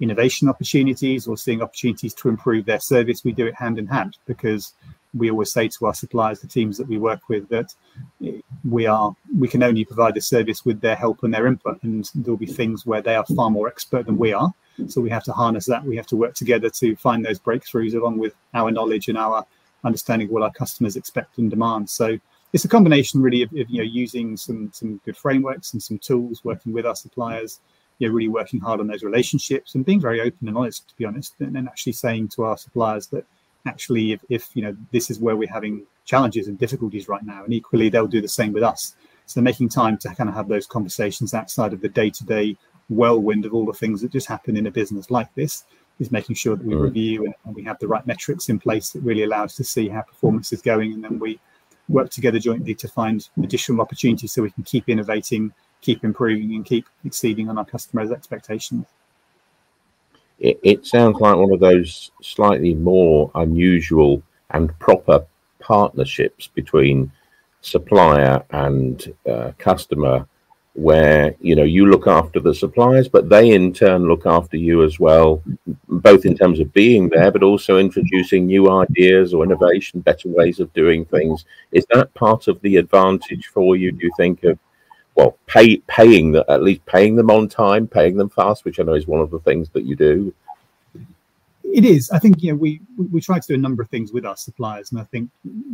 innovation 0.00 0.48
opportunities 0.48 1.26
or 1.26 1.36
seeing 1.36 1.60
opportunities 1.60 2.14
to 2.14 2.28
improve 2.28 2.66
their 2.66 2.80
service, 2.80 3.24
we 3.24 3.32
do 3.32 3.46
it 3.46 3.54
hand 3.54 3.78
in 3.78 3.86
hand 3.86 4.16
because 4.26 4.74
we 5.14 5.30
always 5.30 5.52
say 5.52 5.68
to 5.68 5.86
our 5.86 5.94
suppliers, 5.94 6.40
the 6.40 6.46
teams 6.46 6.76
that 6.76 6.86
we 6.86 6.98
work 6.98 7.28
with, 7.28 7.48
that 7.48 7.74
we 8.68 8.86
are 8.86 9.14
we 9.36 9.48
can 9.48 9.62
only 9.62 9.84
provide 9.84 10.14
the 10.14 10.20
service 10.20 10.64
with 10.64 10.80
their 10.80 10.96
help 10.96 11.22
and 11.22 11.34
their 11.34 11.46
input, 11.46 11.82
and 11.82 12.10
there'll 12.14 12.36
be 12.36 12.46
things 12.46 12.86
where 12.86 13.02
they 13.02 13.16
are 13.16 13.26
far 13.36 13.50
more 13.50 13.68
expert 13.68 14.06
than 14.06 14.18
we 14.18 14.32
are. 14.32 14.52
So 14.86 15.00
we 15.00 15.10
have 15.10 15.24
to 15.24 15.32
harness 15.32 15.66
that. 15.66 15.82
We 15.84 15.96
have 15.96 16.06
to 16.06 16.16
work 16.16 16.34
together 16.34 16.70
to 16.70 16.94
find 16.94 17.24
those 17.24 17.40
breakthroughs 17.40 17.94
along 17.94 18.18
with 18.18 18.34
our 18.54 18.70
knowledge 18.70 19.08
and 19.08 19.18
our 19.18 19.44
understanding 19.82 20.28
of 20.28 20.32
what 20.32 20.42
our 20.42 20.52
customers 20.52 20.96
expect 20.96 21.38
and 21.38 21.50
demand. 21.50 21.90
So 21.90 22.18
it's 22.52 22.64
a 22.64 22.68
combination 22.68 23.20
really 23.20 23.42
of, 23.42 23.50
of, 23.52 23.68
you 23.68 23.78
know 23.78 23.84
using 23.84 24.36
some 24.36 24.70
some 24.72 25.00
good 25.04 25.16
frameworks 25.16 25.72
and 25.72 25.82
some 25.82 25.98
tools, 25.98 26.44
working 26.44 26.72
with 26.72 26.86
our 26.86 26.96
suppliers, 26.96 27.60
you 27.98 28.08
know, 28.08 28.14
really 28.14 28.28
working 28.28 28.60
hard 28.60 28.80
on 28.80 28.86
those 28.86 29.02
relationships 29.02 29.74
and 29.74 29.84
being 29.84 30.00
very 30.00 30.20
open 30.20 30.48
and 30.48 30.56
honest, 30.56 30.88
to 30.88 30.96
be 30.96 31.04
honest, 31.04 31.34
and 31.40 31.54
then 31.54 31.66
actually 31.68 31.92
saying 31.92 32.28
to 32.28 32.44
our 32.44 32.56
suppliers 32.56 33.08
that 33.08 33.24
actually 33.66 34.12
if, 34.12 34.24
if 34.28 34.50
you 34.54 34.62
know 34.62 34.76
this 34.92 35.10
is 35.10 35.18
where 35.18 35.36
we're 35.36 35.48
having 35.48 35.84
challenges 36.04 36.48
and 36.48 36.58
difficulties 36.58 37.08
right 37.08 37.24
now, 37.24 37.44
and 37.44 37.52
equally 37.52 37.88
they'll 37.88 38.06
do 38.06 38.22
the 38.22 38.28
same 38.28 38.52
with 38.52 38.62
us. 38.62 38.94
So 39.26 39.42
making 39.42 39.68
time 39.68 39.98
to 39.98 40.14
kind 40.14 40.30
of 40.30 40.34
have 40.34 40.48
those 40.48 40.66
conversations 40.66 41.34
outside 41.34 41.74
of 41.74 41.82
the 41.82 41.88
day-to-day 41.90 42.56
whirlwind 42.88 43.44
of 43.44 43.52
all 43.52 43.66
the 43.66 43.74
things 43.74 44.00
that 44.00 44.10
just 44.10 44.26
happen 44.26 44.56
in 44.56 44.66
a 44.66 44.70
business 44.70 45.10
like 45.10 45.32
this 45.34 45.64
is 46.00 46.10
making 46.10 46.34
sure 46.34 46.56
that 46.56 46.64
we 46.64 46.72
mm. 46.72 46.80
review 46.80 47.24
and, 47.26 47.34
and, 47.44 47.54
we 47.54 47.62
have 47.62 47.78
the 47.80 47.88
right 47.88 48.06
metrics 48.06 48.48
in 48.48 48.58
place 48.58 48.90
that 48.90 49.00
really 49.00 49.24
allow 49.24 49.44
us 49.44 49.56
to 49.56 49.64
see 49.64 49.88
how 49.88 50.00
performance 50.00 50.50
is 50.52 50.62
going 50.62 50.94
and 50.94 51.04
then 51.04 51.18
we 51.18 51.38
work 51.88 52.10
together 52.10 52.38
jointly 52.38 52.74
to 52.74 52.88
find 52.88 53.28
additional 53.42 53.80
opportunities 53.80 54.32
so 54.32 54.42
we 54.42 54.50
can 54.50 54.64
keep 54.64 54.88
innovating 54.88 55.52
keep 55.80 56.04
improving 56.04 56.54
and 56.54 56.64
keep 56.64 56.86
exceeding 57.04 57.48
on 57.48 57.58
our 57.58 57.64
customers 57.64 58.10
expectations. 58.10 58.86
It, 60.38 60.58
it 60.62 60.86
sounds 60.86 61.18
like 61.20 61.36
one 61.36 61.52
of 61.52 61.60
those 61.60 62.10
slightly 62.22 62.74
more 62.74 63.30
unusual 63.34 64.22
and 64.50 64.76
proper 64.78 65.26
partnerships 65.58 66.46
between 66.46 67.10
supplier 67.60 68.42
and 68.50 69.14
uh, 69.28 69.52
customer 69.58 70.26
where 70.78 71.34
you 71.40 71.56
know 71.56 71.64
you 71.64 71.86
look 71.86 72.06
after 72.06 72.38
the 72.38 72.54
suppliers 72.54 73.08
but 73.08 73.28
they 73.28 73.50
in 73.50 73.72
turn 73.72 74.06
look 74.06 74.26
after 74.26 74.56
you 74.56 74.84
as 74.84 75.00
well 75.00 75.42
both 75.88 76.24
in 76.24 76.36
terms 76.36 76.60
of 76.60 76.72
being 76.72 77.08
there 77.08 77.32
but 77.32 77.42
also 77.42 77.78
introducing 77.78 78.46
new 78.46 78.70
ideas 78.70 79.34
or 79.34 79.42
innovation 79.42 79.98
better 79.98 80.28
ways 80.28 80.60
of 80.60 80.72
doing 80.74 81.04
things. 81.06 81.44
Is 81.72 81.84
that 81.90 82.14
part 82.14 82.46
of 82.46 82.60
the 82.60 82.76
advantage 82.76 83.48
for 83.48 83.74
you 83.74 83.90
do 83.90 84.06
you 84.06 84.12
think 84.16 84.44
of 84.44 84.56
well 85.16 85.36
pay 85.48 85.78
paying 85.88 86.30
the, 86.30 86.48
at 86.48 86.62
least 86.62 86.86
paying 86.86 87.16
them 87.16 87.28
on 87.28 87.48
time 87.48 87.88
paying 87.88 88.16
them 88.16 88.28
fast 88.28 88.64
which 88.64 88.78
i 88.78 88.84
know 88.84 88.94
is 88.94 89.08
one 89.08 89.20
of 89.20 89.32
the 89.32 89.40
things 89.40 89.68
that 89.70 89.82
you 89.84 89.96
do 89.96 90.32
it 91.74 91.84
is. 91.84 92.10
I 92.10 92.18
think 92.18 92.42
you 92.42 92.52
know 92.52 92.56
we 92.56 92.80
we 92.96 93.20
try 93.20 93.38
to 93.38 93.46
do 93.46 93.54
a 93.54 93.58
number 93.58 93.82
of 93.82 93.90
things 93.90 94.12
with 94.12 94.24
our 94.24 94.36
suppliers, 94.36 94.90
and 94.90 95.00
I 95.00 95.04
think 95.04 95.30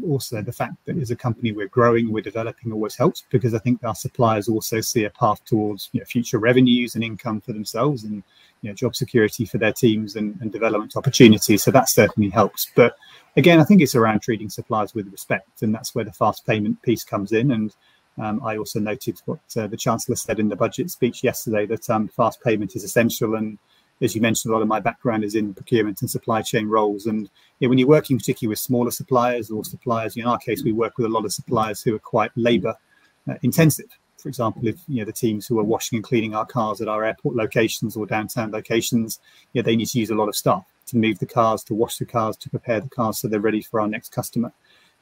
also 0.07 0.43
the 0.43 0.53
fact 0.53 0.75
that 0.87 0.97
as 0.99 1.11
a 1.11 1.17
company 1.17 1.53
we're 1.53 1.69
growing, 1.69 2.13
we're 2.13 2.23
developing 2.23 2.73
always 2.73 2.97
helps 2.97 3.25
because 3.31 3.55
I 3.55 3.59
think 3.59 3.83
our 3.85 3.95
suppliers 3.95 4.49
also 4.49 4.81
see 4.81 5.05
a 5.05 5.11
path 5.11 5.45
towards 5.45 5.91
you 5.93 6.01
know, 6.01 6.07
future 6.07 6.39
revenues 6.39 6.95
and 6.95 7.05
income 7.05 7.41
for 7.41 7.53
themselves, 7.53 8.05
and 8.05 8.23
you 8.63 8.71
know, 8.71 8.75
job 8.75 8.97
security 8.97 9.45
for 9.45 9.59
their 9.59 9.73
teams 9.73 10.17
and, 10.17 10.37
and 10.41 10.53
development 10.53 10.97
opportunities. 10.97 11.63
So 11.63 11.71
that 11.71 11.89
certainly 11.89 12.31
helps. 12.31 12.71
But 12.75 12.97
again, 13.37 13.61
I 13.61 13.65
think 13.65 13.81
it's 13.81 13.95
around 13.95 14.21
treating 14.21 14.51
suppliers 14.51 14.95
with 14.95 15.11
respect, 15.13 15.63
and 15.63 15.75
that's 15.75 15.95
where 15.95 16.05
the 16.05 16.13
fast 16.13 16.47
payment 16.47 16.81
piece 16.83 17.05
comes 17.05 17.33
in. 17.33 17.51
And 17.53 17.75
um, 18.19 18.41
I 18.45 18.57
also 18.57 18.81
noted 18.81 19.21
what 19.27 19.41
uh, 19.57 19.67
the 19.67 19.77
Chancellor 19.77 20.17
said 20.17 20.39
in 20.39 20.49
the 20.49 20.57
budget 20.57 20.91
speech 20.91 21.25
yesterday 21.25 21.67
that 21.67 21.89
um, 21.91 22.09
fast 22.09 22.43
payment 22.43 22.75
is 22.77 22.85
essential 22.85 23.35
and 23.35 23.59
as 24.01 24.15
you 24.15 24.21
mentioned, 24.21 24.51
a 24.51 24.55
lot 24.55 24.63
of 24.63 24.69
my 24.69 24.81
background 24.81 25.25
is 25.25 25.35
in 25.35 25.55
procurement 25.55 26.01
and 26.01 26.11
supply 26.11 26.43
chain 26.43 26.69
roles. 26.69 27.07
And 27.07 27.29
you 27.59 27.67
know, 27.67 27.69
when 27.71 27.79
you're 27.79 27.89
working 27.89 28.19
particularly 28.19 28.51
with 28.51 28.59
smaller 28.59 28.91
suppliers 28.91 29.51
or 29.51 29.65
suppliers, 29.65 30.17
in 30.17 30.27
our 30.27 30.39
case, 30.39 30.63
we 30.63 30.73
work 30.73 30.99
with 30.99 31.07
a 31.07 31.11
lot 31.11 31.25
of 31.25 31.33
suppliers 31.33 31.83
who 31.83 31.95
are 31.95 32.01
quite 32.01 32.31
labour 32.37 32.75
uh, 33.29 33.35
intensive. 33.43 33.87
For 34.19 34.29
example, 34.29 34.67
if 34.67 34.77
you 34.89 34.99
know 34.99 35.05
the 35.05 35.13
teams 35.13 35.47
who 35.47 35.59
are 35.59 35.65
washing 35.65 35.97
and 35.97 36.05
cleaning 36.05 36.35
our 36.35 36.47
cars 36.47 36.81
at 36.81 36.89
our 36.89 37.05
airport 37.05 37.37
locations 37.37 37.97
or 37.97 38.07
downtown 38.07 38.51
locations, 38.51 39.21
you 39.53 39.61
know, 39.63 39.67
they 39.67 39.77
need 39.77 39.89
to 39.89 39.99
use 39.99 40.11
a 40.11 40.15
lot 40.15 40.29
of 40.29 40.37
staff 40.37 40.65
to 40.87 40.97
move 40.97 41.19
the 41.19 41.27
cars, 41.27 41.63
to 41.65 41.75
wash 41.75 41.99
the 41.99 42.07
cars, 42.07 42.37
to 42.39 42.51
prepare 42.51 42.81
the 42.81 42.89
cars 42.89 43.19
so 43.19 43.29
they're 43.29 43.41
ready 43.41 43.63
for 43.63 43.81
our 43.81 43.89
next 43.89 44.13
customer. 44.13 44.53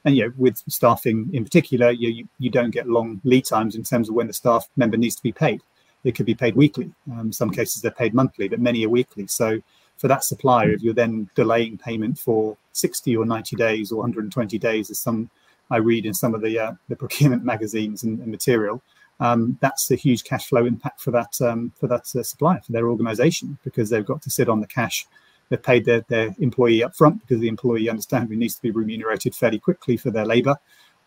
And 0.05 0.15
you 0.15 0.25
know, 0.25 0.33
with 0.37 0.57
staffing 0.67 1.29
in 1.33 1.43
particular, 1.45 1.91
you, 1.91 2.09
you, 2.09 2.27
you 2.37 2.49
don't 2.49 2.71
get 2.71 2.87
long 2.87 3.21
lead 3.23 3.45
times 3.45 3.75
in 3.75 3.83
terms 3.83 4.09
of 4.09 4.15
when 4.15 4.27
the 4.27 4.33
staff 4.33 4.67
member 4.75 4.97
needs 4.97 5.15
to 5.15 5.23
be 5.23 5.31
paid 5.31 5.61
it 6.03 6.15
could 6.15 6.25
be 6.25 6.35
paid 6.35 6.55
weekly. 6.55 6.91
Um, 7.11 7.31
some 7.31 7.49
cases 7.49 7.81
they're 7.81 7.91
paid 7.91 8.13
monthly, 8.13 8.47
but 8.47 8.59
many 8.59 8.85
are 8.85 8.89
weekly. 8.89 9.27
So 9.27 9.61
for 9.97 10.07
that 10.07 10.23
supplier, 10.23 10.71
if 10.71 10.81
you're 10.81 10.93
then 10.93 11.29
delaying 11.35 11.77
payment 11.77 12.17
for 12.19 12.57
60 12.73 13.15
or 13.15 13.25
90 13.25 13.55
days 13.55 13.91
or 13.91 13.97
120 13.97 14.57
days, 14.57 14.89
as 14.89 14.99
some 14.99 15.29
I 15.71 15.77
read 15.77 16.05
in 16.05 16.13
some 16.13 16.35
of 16.35 16.41
the 16.41 16.59
uh, 16.59 16.73
the 16.89 16.95
procurement 17.03 17.43
magazines 17.43 18.03
and, 18.03 18.19
and 18.19 18.29
material, 18.29 18.81
um, 19.19 19.57
that's 19.61 19.89
a 19.91 19.95
huge 19.95 20.23
cash 20.23 20.47
flow 20.47 20.65
impact 20.65 21.01
for 21.01 21.11
that 21.11 21.39
um, 21.41 21.71
for 21.79 21.87
that 21.87 22.13
uh, 22.15 22.23
supplier 22.23 22.61
for 22.65 22.71
their 22.71 22.89
organisation 22.89 23.57
because 23.63 23.89
they've 23.89 24.05
got 24.05 24.21
to 24.23 24.29
sit 24.29 24.49
on 24.49 24.59
the 24.59 24.67
cash. 24.67 25.07
They've 25.49 25.61
paid 25.61 25.85
their, 25.85 26.01
their 26.07 26.33
employee 26.39 26.83
up 26.83 26.95
front 26.95 27.21
because 27.21 27.39
the 27.39 27.47
employee 27.47 27.89
understandably 27.89 28.37
needs 28.37 28.55
to 28.55 28.61
be 28.61 28.71
remunerated 28.71 29.35
fairly 29.35 29.59
quickly 29.59 29.97
for 29.97 30.09
their 30.09 30.25
labour 30.25 30.55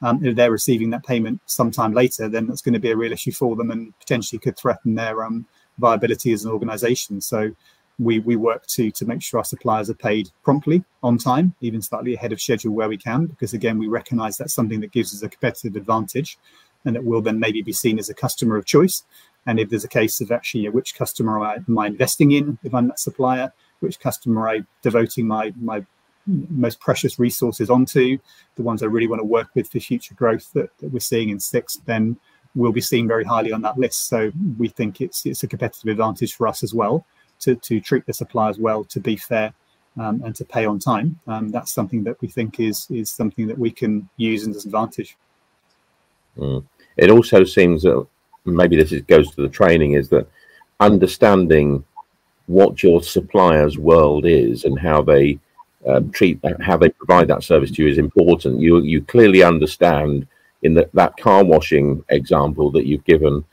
um, 0.03 0.25
if 0.25 0.37
they're 0.37 0.51
receiving 0.51 0.91
that 0.91 1.05
payment 1.05 1.41
sometime 1.47 1.93
later, 1.93 2.29
then 2.29 2.47
that's 2.47 2.63
going 2.63 2.75
to 2.75 2.81
be 2.81 2.91
a 2.91 2.97
real 2.97 3.13
issue 3.13 3.33
for 3.33 3.57
them 3.57 3.71
and 3.71 3.99
potentially 3.99 4.39
could 4.39 4.57
threaten 4.57 4.95
their 4.95 5.25
um, 5.25 5.47
viability 5.79 6.33
as 6.33 6.45
an 6.45 6.51
organisation. 6.53 7.21
So 7.21 7.51
we 7.99 8.19
we 8.21 8.37
work 8.37 8.67
to 8.67 8.91
to 8.91 9.07
make 9.07 9.23
sure 9.23 9.39
our 9.39 9.45
suppliers 9.45 9.89
are 9.89 9.95
paid 9.95 10.31
promptly, 10.43 10.85
on 11.03 11.17
time, 11.19 11.55
even 11.61 11.81
slightly 11.81 12.15
ahead 12.15 12.33
of 12.33 12.41
schedule 12.41 12.75
where 12.75 12.89
we 12.89 12.99
can, 12.99 13.27
because 13.27 13.55
again 13.55 13.79
we 13.79 13.89
recognise 13.89 14.37
that's 14.37 14.55
something 14.55 14.81
that 14.81 14.93
gives 14.93 15.15
us 15.15 15.23
a 15.23 15.29
competitive 15.29 15.77
advantage, 15.77 16.39
and 16.85 16.95
that 16.95 17.05
will 17.05 17.23
then 17.23 17.41
maybe 17.41 17.63
be 17.63 17.73
seen 17.73 17.99
as 17.99 18.11
a 18.11 18.15
customer 18.15 18.57
of 18.57 18.67
choice. 18.67 19.05
And 19.47 19.59
if 19.61 19.71
there's 19.71 19.85
a 19.85 19.89
case 19.89 20.21
of 20.21 20.31
actually 20.31 20.63
you 20.63 20.69
know, 20.69 20.75
which 20.75 20.97
customer 20.97 21.43
am 21.43 21.79
I 21.79 21.87
investing 21.87 22.33
in 22.33 22.59
if 22.65 22.75
I'm 22.75 22.89
that 22.89 22.99
supplier, 22.99 23.53
which 23.81 23.99
customer 24.01 24.49
am 24.49 24.61
I 24.61 24.67
devoting 24.83 25.27
my 25.27 25.55
my 25.61 25.87
most 26.27 26.81
precious 26.81 27.19
resources 27.19 27.71
onto, 27.71 28.19
the 28.57 28.63
ones 28.63 28.83
I 28.83 28.87
really 28.87 29.07
want 29.07 29.21
to 29.21 29.27
work 29.27 29.49
with 29.55 29.71
for 29.71 29.81
future 29.81 30.15
growth 30.15 30.53
that, 30.53 30.77
that 30.79 30.93
we're 30.93 31.01
seeing 31.01 31.31
in 31.31 31.39
Sixt, 31.39 31.85
then 31.87 32.17
we'll 32.55 32.73
be 32.73 32.81
seen 32.81 33.07
very 33.07 33.25
highly 33.25 33.53
on 33.53 33.63
that 33.63 33.79
list. 33.79 34.09
So 34.09 34.33
we 34.59 34.69
think 34.69 35.01
it's 35.01 35.27
it's 35.27 35.43
a 35.43 35.49
competitive 35.49 35.91
advantage 35.91 36.35
for 36.35 36.49
us 36.49 36.63
as 36.63 36.75
well 36.75 37.05
to 37.41 37.55
to 37.55 37.81
treat 37.81 38.07
the 38.07 38.13
suppliers 38.13 38.59
well, 38.59 38.85
to 38.85 39.01
be 39.01 39.17
fair, 39.17 39.53
um, 39.99 40.23
and 40.25 40.35
to 40.37 40.45
pay 40.45 40.65
on 40.65 40.79
time. 40.79 41.19
Um, 41.27 41.51
that's 41.51 41.73
something 41.73 42.03
that 42.05 42.21
we 42.21 42.29
think 42.29 42.61
is 42.61 42.87
is 42.91 43.11
something 43.11 43.47
that 43.47 43.59
we 43.59 43.71
can 43.71 44.09
use 44.17 44.47
as 44.49 44.65
an 44.65 44.69
advantage. 44.69 45.17
Mm. 46.37 46.65
It 46.97 47.11
also 47.11 47.45
seems 47.45 47.83
that 47.83 48.07
maybe 48.45 48.77
this 48.77 48.93
is, 48.93 49.03
goes 49.03 49.31
to 49.35 49.43
the 49.43 49.49
training 49.49 49.93
is 49.93 50.09
that 50.09 50.27
understanding 50.81 51.85
what 52.47 52.83
your 52.83 53.03
supplier's 53.03 53.77
world 53.79 54.25
is 54.25 54.65
and 54.65 54.79
how 54.79 55.03
they 55.03 55.39
um, 55.87 56.11
treat 56.11 56.41
how 56.61 56.77
they 56.77 56.89
provide 56.89 57.29
that 57.29 57.45
service 57.45 57.71
to 57.73 57.83
you 57.83 57.89
is 57.89 57.99
important. 57.99 58.61
You 58.61 58.81
you 58.81 59.03
clearly 59.03 59.43
understand 59.43 60.27
in 60.63 60.75
the, 60.75 60.89
that 60.95 61.17
car 61.17 61.45
washing 61.45 62.05
example 62.09 62.71
that 62.73 62.87
you've 62.87 63.05
given 63.05 63.45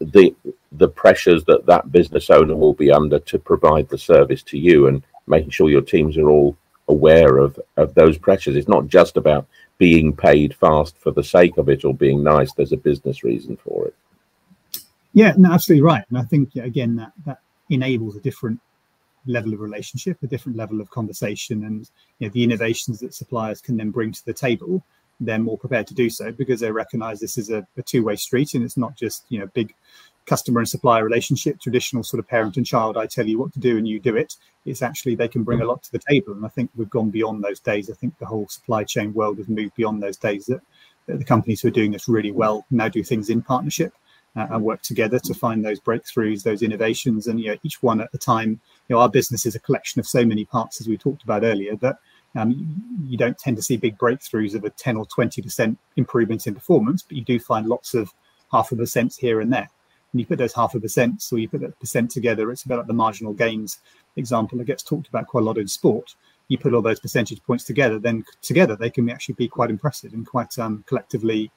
the 0.00 0.34
the 0.72 0.88
pressures 0.88 1.44
that 1.44 1.66
that 1.66 1.92
business 1.92 2.30
owner 2.30 2.56
will 2.56 2.74
be 2.74 2.90
under 2.90 3.18
to 3.20 3.38
provide 3.38 3.88
the 3.88 3.98
service 3.98 4.42
to 4.42 4.58
you 4.58 4.88
and 4.88 5.02
making 5.26 5.50
sure 5.50 5.70
your 5.70 5.80
teams 5.80 6.18
are 6.18 6.28
all 6.28 6.56
aware 6.88 7.38
of 7.38 7.58
of 7.76 7.94
those 7.94 8.18
pressures. 8.18 8.56
It's 8.56 8.68
not 8.68 8.88
just 8.88 9.16
about 9.16 9.46
being 9.78 10.14
paid 10.14 10.54
fast 10.54 10.96
for 10.98 11.10
the 11.10 11.24
sake 11.24 11.58
of 11.58 11.68
it 11.68 11.84
or 11.84 11.94
being 11.94 12.22
nice. 12.22 12.52
There's 12.52 12.72
a 12.72 12.78
business 12.78 13.22
reason 13.22 13.56
for 13.56 13.86
it. 13.86 13.94
Yeah, 15.12 15.34
no, 15.36 15.52
absolutely 15.52 15.82
right. 15.82 16.04
And 16.08 16.18
I 16.18 16.22
think 16.22 16.56
again 16.56 16.96
that 16.96 17.12
that 17.24 17.38
enables 17.70 18.16
a 18.16 18.20
different 18.20 18.60
level 19.26 19.52
of 19.52 19.60
relationship, 19.60 20.18
a 20.22 20.26
different 20.26 20.56
level 20.56 20.80
of 20.80 20.90
conversation, 20.90 21.64
and 21.64 21.90
you 22.18 22.26
know, 22.26 22.32
the 22.32 22.44
innovations 22.44 23.00
that 23.00 23.14
suppliers 23.14 23.60
can 23.60 23.76
then 23.76 23.90
bring 23.90 24.12
to 24.12 24.24
the 24.24 24.32
table, 24.32 24.84
they're 25.20 25.38
more 25.38 25.58
prepared 25.58 25.86
to 25.86 25.94
do 25.94 26.10
so 26.10 26.30
because 26.32 26.60
they 26.60 26.70
recognise 26.70 27.20
this 27.20 27.38
is 27.38 27.50
a, 27.50 27.66
a 27.76 27.82
two-way 27.82 28.16
street, 28.16 28.54
and 28.54 28.64
it's 28.64 28.76
not 28.76 28.96
just 28.96 29.24
you 29.28 29.38
know 29.38 29.46
big 29.48 29.74
customer 30.26 30.58
and 30.58 30.68
supplier 30.68 31.04
relationship, 31.04 31.60
traditional 31.60 32.02
sort 32.02 32.18
of 32.18 32.28
parent 32.28 32.56
and 32.56 32.66
child. 32.66 32.96
I 32.96 33.06
tell 33.06 33.26
you 33.26 33.38
what 33.38 33.52
to 33.52 33.60
do 33.60 33.78
and 33.78 33.86
you 33.86 34.00
do 34.00 34.16
it. 34.16 34.36
It's 34.64 34.82
actually 34.82 35.14
they 35.14 35.28
can 35.28 35.44
bring 35.44 35.60
a 35.60 35.66
lot 35.66 35.82
to 35.84 35.92
the 35.92 36.00
table, 36.10 36.32
and 36.32 36.44
I 36.44 36.48
think 36.48 36.70
we've 36.76 36.90
gone 36.90 37.10
beyond 37.10 37.42
those 37.42 37.60
days. 37.60 37.88
I 37.90 37.94
think 37.94 38.18
the 38.18 38.26
whole 38.26 38.48
supply 38.48 38.84
chain 38.84 39.14
world 39.14 39.38
has 39.38 39.48
moved 39.48 39.76
beyond 39.76 40.02
those 40.02 40.16
days 40.16 40.46
that, 40.46 40.60
that 41.06 41.18
the 41.18 41.24
companies 41.24 41.60
who 41.60 41.68
are 41.68 41.72
doing 41.72 41.92
this 41.92 42.08
really 42.08 42.32
well 42.32 42.66
now 42.70 42.88
do 42.88 43.02
things 43.02 43.30
in 43.30 43.42
partnership 43.42 43.92
uh, 44.34 44.46
and 44.50 44.62
work 44.62 44.82
together 44.82 45.18
to 45.20 45.34
find 45.34 45.64
those 45.64 45.80
breakthroughs, 45.80 46.42
those 46.42 46.62
innovations, 46.62 47.26
and 47.26 47.40
you 47.40 47.52
know, 47.52 47.56
each 47.62 47.82
one 47.82 48.00
at 48.00 48.10
a 48.12 48.18
time. 48.18 48.60
Know, 48.88 49.00
our 49.00 49.08
business 49.08 49.46
is 49.46 49.54
a 49.54 49.60
collection 49.60 49.98
of 50.00 50.06
so 50.06 50.24
many 50.24 50.44
parts, 50.44 50.80
as 50.80 50.88
we 50.88 50.96
talked 50.96 51.24
about 51.24 51.42
earlier, 51.42 51.76
that 51.76 51.98
um, 52.36 53.00
you 53.06 53.16
don't 53.16 53.38
tend 53.38 53.56
to 53.56 53.62
see 53.62 53.76
big 53.76 53.98
breakthroughs 53.98 54.54
of 54.54 54.64
a 54.64 54.70
10 54.70 54.96
or 54.96 55.06
20% 55.06 55.76
improvement 55.96 56.46
in 56.46 56.54
performance, 56.54 57.02
but 57.02 57.16
you 57.16 57.24
do 57.24 57.40
find 57.40 57.66
lots 57.66 57.94
of 57.94 58.12
half 58.52 58.70
a 58.72 58.86
cent 58.86 59.14
here 59.14 59.40
and 59.40 59.52
there. 59.52 59.68
And 60.12 60.20
you 60.20 60.26
put 60.26 60.38
those 60.38 60.54
half 60.54 60.74
a 60.74 60.88
cent, 60.88 61.22
so 61.22 61.36
you 61.36 61.48
put 61.48 61.60
that 61.62 61.78
percent 61.80 62.10
together, 62.10 62.50
it's 62.50 62.64
about 62.64 62.86
the 62.86 62.92
marginal 62.92 63.32
gains 63.32 63.78
example 64.16 64.58
that 64.58 64.64
gets 64.64 64.82
talked 64.82 65.08
about 65.08 65.26
quite 65.26 65.42
a 65.42 65.44
lot 65.44 65.58
in 65.58 65.68
sport. 65.68 66.14
You 66.48 66.58
put 66.58 66.74
all 66.74 66.82
those 66.82 67.00
percentage 67.00 67.42
points 67.42 67.64
together, 67.64 67.98
then 67.98 68.24
together 68.40 68.76
they 68.76 68.90
can 68.90 69.10
actually 69.10 69.34
be 69.34 69.48
quite 69.48 69.68
impressive 69.68 70.12
and 70.12 70.26
quite 70.26 70.56
um, 70.58 70.84
collectively 70.86 71.50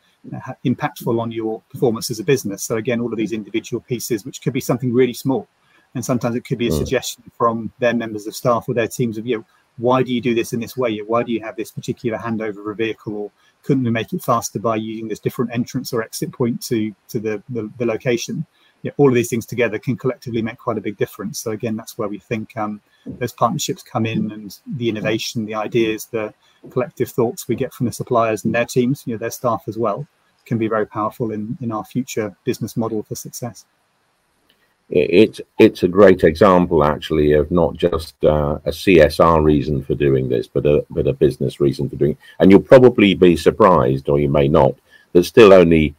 impactful 0.65 1.19
on 1.19 1.31
your 1.31 1.61
performance 1.69 2.09
as 2.09 2.19
a 2.19 2.23
business. 2.23 2.63
So 2.63 2.77
again, 2.77 2.99
all 2.99 3.11
of 3.11 3.17
these 3.17 3.31
individual 3.31 3.81
pieces, 3.81 4.25
which 4.25 4.41
could 4.41 4.53
be 4.53 4.59
something 4.59 4.91
really 4.91 5.13
small, 5.13 5.47
and 5.95 6.05
sometimes 6.05 6.35
it 6.35 6.45
could 6.45 6.57
be 6.57 6.67
a 6.67 6.71
mm. 6.71 6.77
suggestion 6.77 7.23
from 7.37 7.71
their 7.79 7.93
members 7.93 8.27
of 8.27 8.35
staff 8.35 8.65
or 8.67 8.73
their 8.73 8.87
teams 8.87 9.17
of 9.17 9.25
you. 9.25 9.39
Know, 9.39 9.45
why 9.77 10.03
do 10.03 10.13
you 10.13 10.21
do 10.21 10.35
this 10.35 10.51
in 10.51 10.59
this 10.59 10.75
way? 10.75 10.97
Why 10.99 11.23
do 11.23 11.31
you 11.31 11.41
have 11.41 11.55
this 11.55 11.71
particular 11.71 12.17
handover 12.17 12.59
of 12.59 12.67
a 12.67 12.73
vehicle, 12.73 13.15
or 13.15 13.31
couldn't 13.63 13.85
we 13.85 13.91
make 13.91 14.11
it 14.11 14.21
faster 14.21 14.59
by 14.59 14.75
using 14.75 15.07
this 15.07 15.19
different 15.19 15.51
entrance 15.53 15.93
or 15.93 16.03
exit 16.03 16.33
point 16.33 16.61
to 16.63 16.93
to 17.07 17.19
the 17.19 17.41
the, 17.49 17.71
the 17.77 17.85
location? 17.85 18.45
Yeah, 18.81 18.91
all 18.97 19.09
of 19.09 19.15
these 19.15 19.29
things 19.29 19.45
together 19.45 19.79
can 19.79 19.97
collectively 19.97 20.41
make 20.41 20.57
quite 20.57 20.77
a 20.77 20.81
big 20.81 20.97
difference. 20.97 21.39
So 21.39 21.51
again, 21.51 21.75
that's 21.75 21.97
where 21.97 22.07
we 22.07 22.19
think 22.19 22.55
um, 22.55 22.81
those 23.05 23.33
partnerships 23.33 23.83
come 23.83 24.05
in, 24.05 24.31
and 24.31 24.57
the 24.67 24.89
innovation, 24.89 25.45
the 25.45 25.55
ideas, 25.55 26.05
the 26.05 26.33
collective 26.69 27.09
thoughts 27.09 27.47
we 27.47 27.55
get 27.55 27.73
from 27.73 27.85
the 27.85 27.93
suppliers 27.93 28.43
and 28.43 28.53
their 28.53 28.65
teams, 28.65 29.03
you 29.05 29.13
know, 29.13 29.17
their 29.17 29.31
staff 29.31 29.63
as 29.67 29.77
well, 29.77 30.07
can 30.45 30.57
be 30.57 30.67
very 30.67 30.85
powerful 30.85 31.31
in 31.31 31.57
in 31.61 31.71
our 31.71 31.85
future 31.85 32.35
business 32.43 32.75
model 32.75 33.03
for 33.03 33.15
success 33.15 33.65
it's 34.89 35.39
it's 35.59 35.83
a 35.83 35.87
great 35.87 36.23
example 36.23 36.83
actually 36.83 37.33
of 37.33 37.51
not 37.51 37.75
just 37.75 38.15
uh, 38.23 38.57
a 38.65 38.71
CSR 38.71 39.43
reason 39.43 39.83
for 39.83 39.93
doing 39.93 40.29
this, 40.29 40.47
but 40.47 40.65
a 40.65 40.85
but 40.89 41.07
a 41.07 41.13
business 41.13 41.59
reason 41.59 41.89
for 41.89 41.95
doing. 41.95 42.11
It. 42.11 42.17
And 42.39 42.49
you'll 42.49 42.61
probably 42.61 43.13
be 43.13 43.35
surprised, 43.35 44.09
or 44.09 44.19
you 44.19 44.29
may 44.29 44.47
not, 44.47 44.73
that 45.13 45.25
still 45.25 45.53
only, 45.53 45.95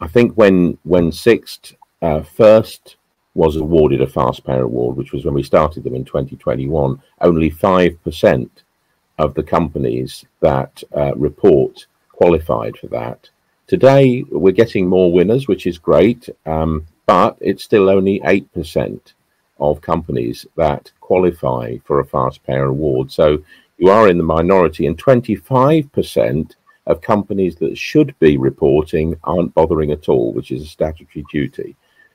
I 0.00 0.08
think 0.08 0.34
when 0.34 0.78
when 0.82 1.12
Sixt 1.12 1.74
uh, 2.02 2.22
first 2.22 2.96
was 3.34 3.54
awarded 3.54 4.00
a 4.00 4.06
Fast 4.06 4.44
Payer 4.44 4.62
Award, 4.62 4.96
which 4.96 5.12
was 5.12 5.24
when 5.24 5.34
we 5.34 5.44
started 5.44 5.84
them 5.84 5.94
in 5.94 6.04
2021, 6.04 7.00
only 7.20 7.50
five 7.50 8.02
percent 8.02 8.64
of 9.18 9.34
the 9.34 9.44
companies 9.44 10.24
that 10.40 10.82
uh, 10.96 11.14
report 11.14 11.86
qualified 12.10 12.76
for 12.76 12.88
that. 12.88 13.30
Today 13.68 14.24
we're 14.28 14.52
getting 14.52 14.88
more 14.88 15.12
winners, 15.12 15.46
which 15.46 15.68
is 15.68 15.78
great. 15.78 16.28
Um, 16.46 16.84
but 17.08 17.38
it's 17.40 17.64
still 17.64 17.88
only 17.88 18.20
8% 18.20 19.00
of 19.58 19.80
companies 19.80 20.44
that 20.56 20.92
qualify 21.00 21.78
for 21.86 22.00
a 22.00 22.04
fast 22.04 22.44
payer 22.44 22.66
award. 22.66 23.10
So 23.10 23.42
you 23.78 23.88
are 23.88 24.10
in 24.10 24.18
the 24.18 24.24
minority, 24.24 24.86
and 24.86 25.02
25% 25.02 26.52
of 26.86 27.00
companies 27.00 27.56
that 27.56 27.78
should 27.78 28.14
be 28.18 28.36
reporting 28.36 29.18
aren't 29.24 29.54
bothering 29.54 29.90
at 29.90 30.10
all, 30.10 30.34
which 30.34 30.52
is 30.52 30.62
a 30.62 30.66
statutory 30.66 31.24
duty. 31.32 31.74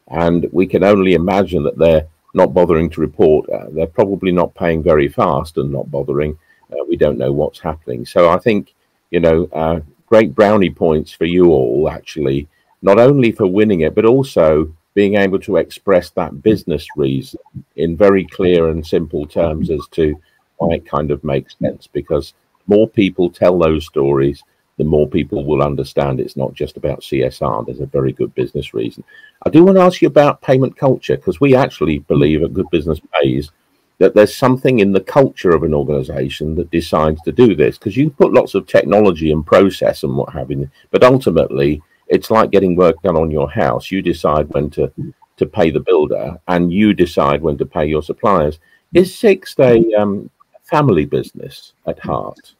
And 0.10 0.48
we 0.52 0.68
can 0.68 0.84
only 0.84 1.16
imagine 1.16 1.64
that 1.64 1.80
they're 1.80 2.06
not 2.36 2.54
bothering 2.54 2.92
to 2.92 3.02
report. 3.02 3.50
Uh, 3.50 3.70
they're 3.72 3.88
probably 3.88 4.32
not 4.32 4.54
paying 4.54 4.84
very 4.84 5.08
fast 5.08 5.58
and 5.58 5.72
not 5.72 5.90
bothering. 5.90 6.38
Uh, 6.72 6.84
we 6.88 6.98
don't 6.98 7.18
know 7.18 7.32
what's 7.32 7.60
happening. 7.60 8.06
So 8.06 8.30
I 8.30 8.38
think, 8.38 8.76
you 9.10 9.22
know, 9.22 9.50
uh, 9.54 9.80
great 10.06 10.36
brownie 10.36 10.70
points 10.70 11.12
for 11.12 11.26
you 11.26 11.48
all, 11.48 11.90
actually, 11.90 12.48
not 12.84 13.00
only 13.00 13.32
for 13.32 13.48
winning 13.48 13.82
it, 13.82 13.96
but 13.96 14.06
also 14.06 14.72
being 14.94 15.16
able 15.16 15.40
to 15.40 15.58
express 15.58 16.10
that 16.12 16.44
business 16.44 16.86
reason 16.96 17.40
in 17.76 17.98
very 17.98 18.26
clear 18.26 18.70
and 18.70 18.86
simple 18.86 19.26
terms 19.26 19.72
as 19.72 19.88
to 19.92 20.16
why 20.58 20.76
it 20.76 20.86
kind 20.86 21.12
of 21.12 21.24
makes 21.24 21.56
sense. 21.58 21.88
Because 21.88 22.34
more 22.68 22.88
people 22.88 23.30
tell 23.30 23.58
those 23.58 23.86
stories 23.86 24.44
the 24.78 24.84
more 24.84 25.08
people 25.08 25.46
will 25.46 25.62
understand 25.62 26.20
it's 26.20 26.36
not 26.36 26.54
just 26.54 26.78
about 26.78 27.02
csr 27.02 27.66
there's 27.66 27.80
a 27.80 27.86
very 27.86 28.12
good 28.12 28.34
business 28.34 28.74
reason. 28.74 29.04
I 29.46 29.50
do 29.50 29.64
want 29.64 29.78
to 29.78 29.84
ask 29.84 30.02
you 30.02 30.08
about 30.08 30.42
payment 30.42 30.78
culture 30.78 31.16
because 31.16 31.40
we 31.40 31.56
actually 31.56 32.00
believe 32.00 32.42
a 32.42 32.50
good 32.50 32.70
business 32.72 33.00
pays 33.22 33.52
that 34.00 34.16
there's 34.16 34.36
something 34.36 34.80
in 34.80 34.92
the 34.92 35.02
culture 35.02 35.52
of 35.52 35.64
an 35.64 35.74
organization 35.74 36.56
that 36.56 36.72
decides 36.72 37.22
to 37.22 37.32
do 37.32 37.56
this. 37.56 37.78
Because 37.78 37.96
you 37.96 38.10
put 38.10 38.34
lots 38.34 38.56
of 38.56 38.66
technology 38.66 39.32
and 39.32 39.46
process 39.46 40.04
and 40.04 40.16
what 40.16 40.34
have 40.34 40.50
you 40.50 40.70
but 40.92 41.04
ultimately 41.04 41.82
it's 42.14 42.30
like 42.30 42.52
getting 42.52 42.76
work 42.76 43.02
done 43.02 43.18
on 43.18 43.32
your 43.32 43.50
house. 43.50 43.92
You 43.92 44.02
decide 44.02 44.48
when 44.54 44.70
to 44.72 44.92
to 45.38 45.46
pay 45.48 45.72
the 45.72 45.80
builder, 45.80 46.40
and 46.48 46.72
you 46.72 46.94
decide 46.94 47.42
when 47.42 47.58
to 47.58 47.66
pay 47.66 47.86
your 47.86 48.04
suppliers. 48.04 48.60
Is 48.94 49.16
Sixt 49.16 49.60
a 49.60 49.82
um, 49.96 50.30
family 50.62 51.06
business 51.06 51.74
at 51.88 51.98
heart? 52.00 52.54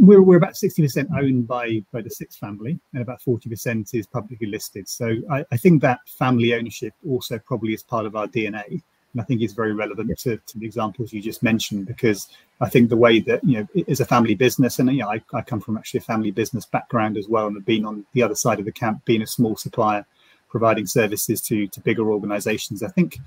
We're, 0.00 0.22
we're 0.22 0.36
about 0.36 0.54
60% 0.54 1.08
owned 1.16 1.46
by, 1.46 1.84
by 1.92 2.02
the 2.02 2.10
Sixt 2.10 2.38
family, 2.38 2.78
and 2.92 3.02
about 3.02 3.20
40% 3.22 3.94
is 3.94 4.06
publicly 4.06 4.48
listed. 4.48 4.88
So 4.88 5.14
I, 5.30 5.44
I 5.52 5.56
think 5.56 5.80
that 5.82 6.00
family 6.08 6.54
ownership 6.54 6.92
also 7.08 7.38
probably 7.38 7.74
is 7.74 7.84
part 7.84 8.06
of 8.06 8.16
our 8.16 8.26
DNA. 8.26 8.82
And 9.12 9.20
I 9.20 9.24
think 9.24 9.40
it's 9.40 9.54
very 9.54 9.72
relevant 9.72 10.16
to, 10.18 10.36
to 10.36 10.58
the 10.58 10.66
examples 10.66 11.12
you 11.12 11.22
just 11.22 11.42
mentioned 11.42 11.86
because 11.86 12.28
I 12.60 12.68
think 12.68 12.88
the 12.88 12.96
way 12.96 13.20
that, 13.20 13.42
you 13.42 13.58
know, 13.58 13.68
it 13.74 13.88
is 13.88 14.00
a 14.00 14.04
family 14.04 14.34
business 14.34 14.78
and, 14.78 14.90
you 14.90 14.98
know, 14.98 15.08
I, 15.10 15.22
I 15.32 15.42
come 15.42 15.60
from 15.60 15.78
actually 15.78 15.98
a 15.98 16.02
family 16.02 16.30
business 16.30 16.66
background 16.66 17.16
as 17.16 17.28
well 17.28 17.46
and 17.46 17.56
have 17.56 17.64
been 17.64 17.86
on 17.86 18.04
the 18.12 18.22
other 18.22 18.34
side 18.34 18.58
of 18.58 18.66
the 18.66 18.72
camp, 18.72 19.04
being 19.04 19.22
a 19.22 19.26
small 19.26 19.56
supplier, 19.56 20.06
providing 20.50 20.86
services 20.86 21.40
to, 21.42 21.66
to 21.68 21.80
bigger 21.80 22.10
organizations. 22.10 22.82
I 22.82 22.88
think 22.88 23.18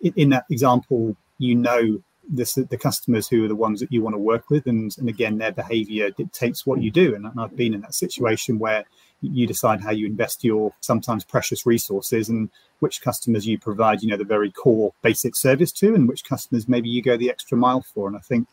in, 0.00 0.12
in 0.16 0.28
that 0.30 0.46
example, 0.50 1.16
you 1.38 1.54
know 1.54 2.02
this, 2.28 2.54
the 2.54 2.78
customers 2.78 3.28
who 3.28 3.44
are 3.44 3.48
the 3.48 3.54
ones 3.54 3.80
that 3.80 3.92
you 3.92 4.02
want 4.02 4.14
to 4.14 4.18
work 4.18 4.50
with 4.50 4.66
and, 4.66 4.96
and 4.98 5.08
again 5.08 5.38
their 5.38 5.52
behavior 5.52 6.10
dictates 6.10 6.66
what 6.66 6.82
you 6.82 6.90
do 6.90 7.14
and 7.14 7.28
i've 7.38 7.56
been 7.56 7.74
in 7.74 7.80
that 7.80 7.94
situation 7.94 8.58
where 8.58 8.84
you 9.20 9.46
decide 9.46 9.80
how 9.80 9.90
you 9.90 10.06
invest 10.06 10.44
your 10.44 10.72
sometimes 10.80 11.24
precious 11.24 11.66
resources 11.66 12.28
and 12.28 12.50
which 12.80 13.00
customers 13.00 13.46
you 13.46 13.58
provide, 13.58 14.02
you 14.02 14.08
know, 14.08 14.16
the 14.16 14.24
very 14.24 14.50
core 14.50 14.92
basic 15.02 15.34
service 15.34 15.72
to, 15.72 15.94
and 15.94 16.08
which 16.08 16.24
customers 16.24 16.68
maybe 16.68 16.88
you 16.88 17.02
go 17.02 17.16
the 17.16 17.30
extra 17.30 17.56
mile 17.56 17.82
for. 17.82 18.08
And 18.08 18.16
I 18.16 18.20
think 18.20 18.46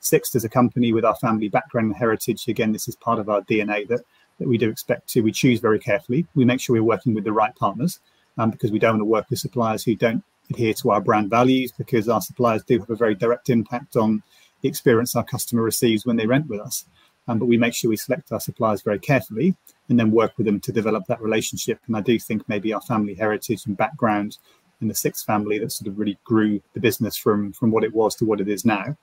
Sixt 0.00 0.34
as 0.34 0.44
a 0.44 0.48
company 0.48 0.92
with 0.92 1.04
our 1.04 1.16
family 1.16 1.48
background 1.48 1.88
and 1.88 1.96
heritage, 1.96 2.48
again, 2.48 2.72
this 2.72 2.88
is 2.88 2.96
part 2.96 3.18
of 3.18 3.28
our 3.28 3.42
DNA 3.42 3.86
that 3.88 4.00
that 4.38 4.48
we 4.48 4.56
do 4.56 4.70
expect 4.70 5.06
to. 5.08 5.20
We 5.20 5.32
choose 5.32 5.60
very 5.60 5.78
carefully. 5.78 6.26
We 6.34 6.46
make 6.46 6.60
sure 6.60 6.74
we're 6.74 6.82
working 6.82 7.12
with 7.12 7.24
the 7.24 7.32
right 7.32 7.54
partners 7.56 8.00
um, 8.38 8.50
because 8.50 8.70
we 8.70 8.78
don't 8.78 8.92
want 8.92 9.00
to 9.02 9.04
work 9.04 9.28
with 9.28 9.38
suppliers 9.38 9.84
who 9.84 9.94
don't 9.94 10.24
adhere 10.50 10.74
to 10.74 10.90
our 10.90 11.00
brand 11.00 11.30
values 11.30 11.72
because 11.76 12.08
our 12.08 12.20
suppliers 12.20 12.62
do 12.64 12.78
have 12.78 12.90
a 12.90 12.96
very 12.96 13.14
direct 13.14 13.48
impact 13.48 13.96
on 13.96 14.22
the 14.60 14.68
experience 14.68 15.16
our 15.16 15.24
customer 15.24 15.62
receives 15.62 16.04
when 16.04 16.16
they 16.16 16.26
rent 16.26 16.46
with 16.48 16.60
us. 16.60 16.84
Um, 17.28 17.38
but 17.38 17.46
we 17.46 17.56
make 17.56 17.74
sure 17.74 17.88
we 17.88 17.96
select 17.96 18.32
our 18.32 18.40
suppliers 18.40 18.82
very 18.82 18.98
carefully 18.98 19.54
and 19.88 19.98
then 19.98 20.10
work 20.10 20.32
with 20.36 20.46
them 20.46 20.60
to 20.60 20.72
develop 20.72 21.06
that 21.06 21.20
relationship. 21.20 21.78
And 21.86 21.96
I 21.96 22.00
do 22.00 22.18
think 22.18 22.48
maybe 22.48 22.72
our 22.72 22.80
family 22.80 23.14
heritage 23.14 23.66
and 23.66 23.76
background 23.76 24.38
in 24.80 24.88
the 24.88 24.94
Sixt 24.94 25.26
family 25.26 25.58
that 25.58 25.72
sort 25.72 25.88
of 25.88 25.98
really 25.98 26.18
grew 26.24 26.60
the 26.74 26.80
business 26.80 27.16
from 27.16 27.52
from 27.52 27.70
what 27.70 27.84
it 27.84 27.94
was 27.94 28.14
to 28.16 28.24
what 28.24 28.40
it 28.40 28.48
is 28.48 28.64
now 28.64 28.96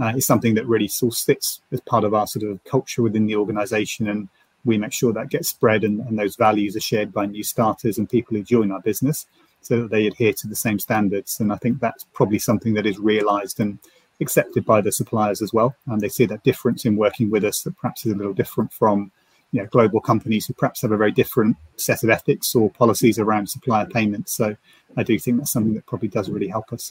uh, 0.00 0.12
is 0.16 0.26
something 0.26 0.54
that 0.54 0.66
really 0.66 0.88
sort 0.88 1.12
of 1.12 1.18
sits 1.18 1.60
as 1.72 1.80
part 1.80 2.04
of 2.04 2.14
our 2.14 2.26
sort 2.26 2.44
of 2.44 2.62
culture 2.64 3.02
within 3.02 3.26
the 3.26 3.36
organization 3.36 4.08
and 4.08 4.28
we 4.64 4.78
make 4.78 4.92
sure 4.92 5.12
that 5.12 5.28
gets 5.28 5.50
spread 5.50 5.84
and, 5.84 6.00
and 6.00 6.18
those 6.18 6.36
values 6.36 6.74
are 6.74 6.80
shared 6.80 7.12
by 7.12 7.26
new 7.26 7.42
starters 7.42 7.98
and 7.98 8.08
people 8.08 8.36
who 8.36 8.42
join 8.42 8.70
our 8.70 8.80
business 8.80 9.26
so 9.64 9.82
that 9.82 9.90
they 9.90 10.06
adhere 10.06 10.32
to 10.32 10.46
the 10.46 10.56
same 10.56 10.78
standards 10.78 11.40
and 11.40 11.52
i 11.52 11.56
think 11.56 11.80
that's 11.80 12.04
probably 12.12 12.38
something 12.38 12.74
that 12.74 12.86
is 12.86 12.98
realized 12.98 13.60
and 13.60 13.78
accepted 14.20 14.64
by 14.64 14.80
the 14.80 14.92
suppliers 14.92 15.42
as 15.42 15.52
well 15.52 15.74
and 15.86 16.00
they 16.00 16.08
see 16.08 16.24
that 16.24 16.42
difference 16.44 16.84
in 16.84 16.96
working 16.96 17.30
with 17.30 17.44
us 17.44 17.62
that 17.62 17.76
perhaps 17.78 18.06
is 18.06 18.12
a 18.12 18.16
little 18.16 18.34
different 18.34 18.72
from 18.72 19.10
you 19.54 19.60
know, 19.60 19.68
global 19.68 20.00
companies 20.00 20.46
who 20.46 20.52
perhaps 20.52 20.82
have 20.82 20.90
a 20.90 20.96
very 20.96 21.12
different 21.12 21.56
set 21.76 22.02
of 22.02 22.10
ethics 22.10 22.56
or 22.56 22.68
policies 22.70 23.20
around 23.20 23.48
supplier 23.48 23.86
payments. 23.86 24.34
So 24.34 24.56
I 24.96 25.04
do 25.04 25.16
think 25.16 25.38
that's 25.38 25.52
something 25.52 25.74
that 25.74 25.86
probably 25.86 26.08
does 26.08 26.28
really 26.28 26.48
help 26.48 26.72
us. 26.72 26.90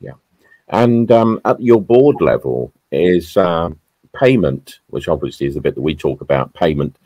Yeah. 0.00 0.12
And 0.68 1.12
um, 1.12 1.38
at 1.44 1.60
your 1.60 1.82
board 1.82 2.22
level 2.22 2.72
is 2.92 3.36
uh, 3.36 3.68
payment, 4.18 4.78
which 4.86 5.06
obviously 5.06 5.46
is 5.46 5.54
the 5.54 5.60
bit 5.60 5.74
that 5.74 5.82
we 5.82 5.94
talk 5.94 6.22
about, 6.22 6.54
payment 6.54 6.96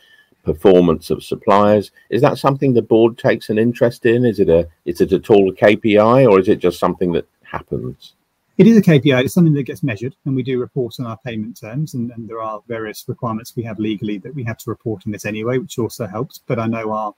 performance 0.42 1.10
of 1.10 1.22
suppliers. 1.22 1.90
Is 2.10 2.22
that 2.22 2.38
something 2.38 2.74
the 2.74 2.82
board 2.82 3.18
takes 3.18 3.48
an 3.48 3.58
interest 3.58 4.06
in? 4.06 4.24
Is 4.24 4.40
it 4.40 4.48
a 4.48 4.68
is 4.84 5.00
it 5.00 5.12
at 5.12 5.30
all 5.30 5.48
a 5.48 5.52
KPI 5.52 6.28
or 6.30 6.40
is 6.40 6.48
it 6.48 6.56
just 6.56 6.78
something 6.78 7.12
that 7.12 7.26
happens? 7.42 8.14
It 8.58 8.66
is 8.66 8.76
a 8.76 8.82
KPI. 8.82 9.24
It's 9.24 9.34
something 9.34 9.54
that 9.54 9.62
gets 9.62 9.82
measured, 9.82 10.14
and 10.26 10.36
we 10.36 10.42
do 10.42 10.60
report 10.60 11.00
on 11.00 11.06
our 11.06 11.16
payment 11.24 11.58
terms. 11.58 11.94
And, 11.94 12.10
and, 12.10 12.28
there 12.28 12.40
are 12.40 12.60
various 12.68 13.02
requirements 13.08 13.56
we 13.56 13.62
have 13.62 13.78
legally 13.78 14.18
that 14.18 14.34
we 14.34 14.44
have 14.44 14.58
to 14.58 14.70
report 14.70 15.02
on 15.06 15.12
this 15.12 15.24
anyway, 15.24 15.56
which 15.56 15.78
also 15.78 16.06
helps. 16.06 16.38
But 16.46 16.58
I 16.58 16.66
know 16.66 16.92
our 16.92 17.14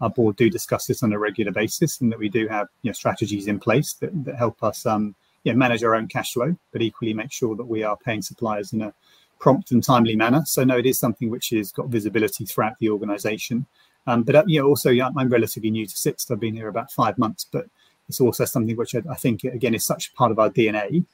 our 0.00 0.08
board 0.08 0.36
do 0.36 0.48
discuss 0.48 0.86
this 0.86 1.02
on 1.02 1.12
a 1.12 1.18
regular 1.18 1.52
basis, 1.52 2.00
and 2.00 2.10
that 2.10 2.18
we 2.18 2.28
do 2.28 2.48
have 2.48 2.68
you 2.82 2.88
know, 2.88 2.94
strategies 2.94 3.48
in 3.48 3.58
place 3.58 3.94
that, 3.94 4.24
that 4.24 4.36
help 4.36 4.62
us 4.62 4.86
um, 4.86 5.14
know, 5.52 5.58
manage 5.58 5.82
our 5.82 5.94
own 5.94 6.06
cash 6.06 6.32
flow, 6.32 6.56
but 6.72 6.82
equally 6.82 7.14
make 7.14 7.32
sure 7.32 7.56
that 7.56 7.64
we 7.64 7.82
are 7.82 7.96
paying 7.96 8.22
suppliers 8.22 8.72
in 8.72 8.82
a 8.82 8.94
prompt 9.38 9.70
and 9.70 9.82
timely 9.82 10.16
manner. 10.16 10.42
So 10.46 10.64
no, 10.64 10.76
it 10.76 10.86
is 10.86 10.98
something 10.98 11.30
which 11.30 11.50
has 11.50 11.72
got 11.72 11.88
visibility 11.88 12.44
throughout 12.44 12.78
the 12.78 12.90
organisation. 12.90 13.66
Um, 14.06 14.22
but 14.22 14.34
uh, 14.34 14.44
you 14.46 14.60
know, 14.60 14.66
also, 14.66 14.90
yeah, 14.90 15.10
I'm 15.16 15.28
relatively 15.28 15.70
new 15.70 15.86
to 15.86 15.96
Sixt. 15.96 16.30
I've 16.30 16.40
been 16.40 16.54
here 16.54 16.68
about 16.68 16.90
five 16.90 17.18
months, 17.18 17.46
but 17.50 17.66
it's 18.08 18.20
also 18.20 18.44
something 18.44 18.76
which 18.76 18.94
I, 18.94 19.02
I 19.10 19.14
think, 19.14 19.44
again, 19.44 19.74
is 19.74 19.84
such 19.84 20.14
part 20.14 20.32
of 20.32 20.38
our 20.38 20.50
DNA 20.50 21.04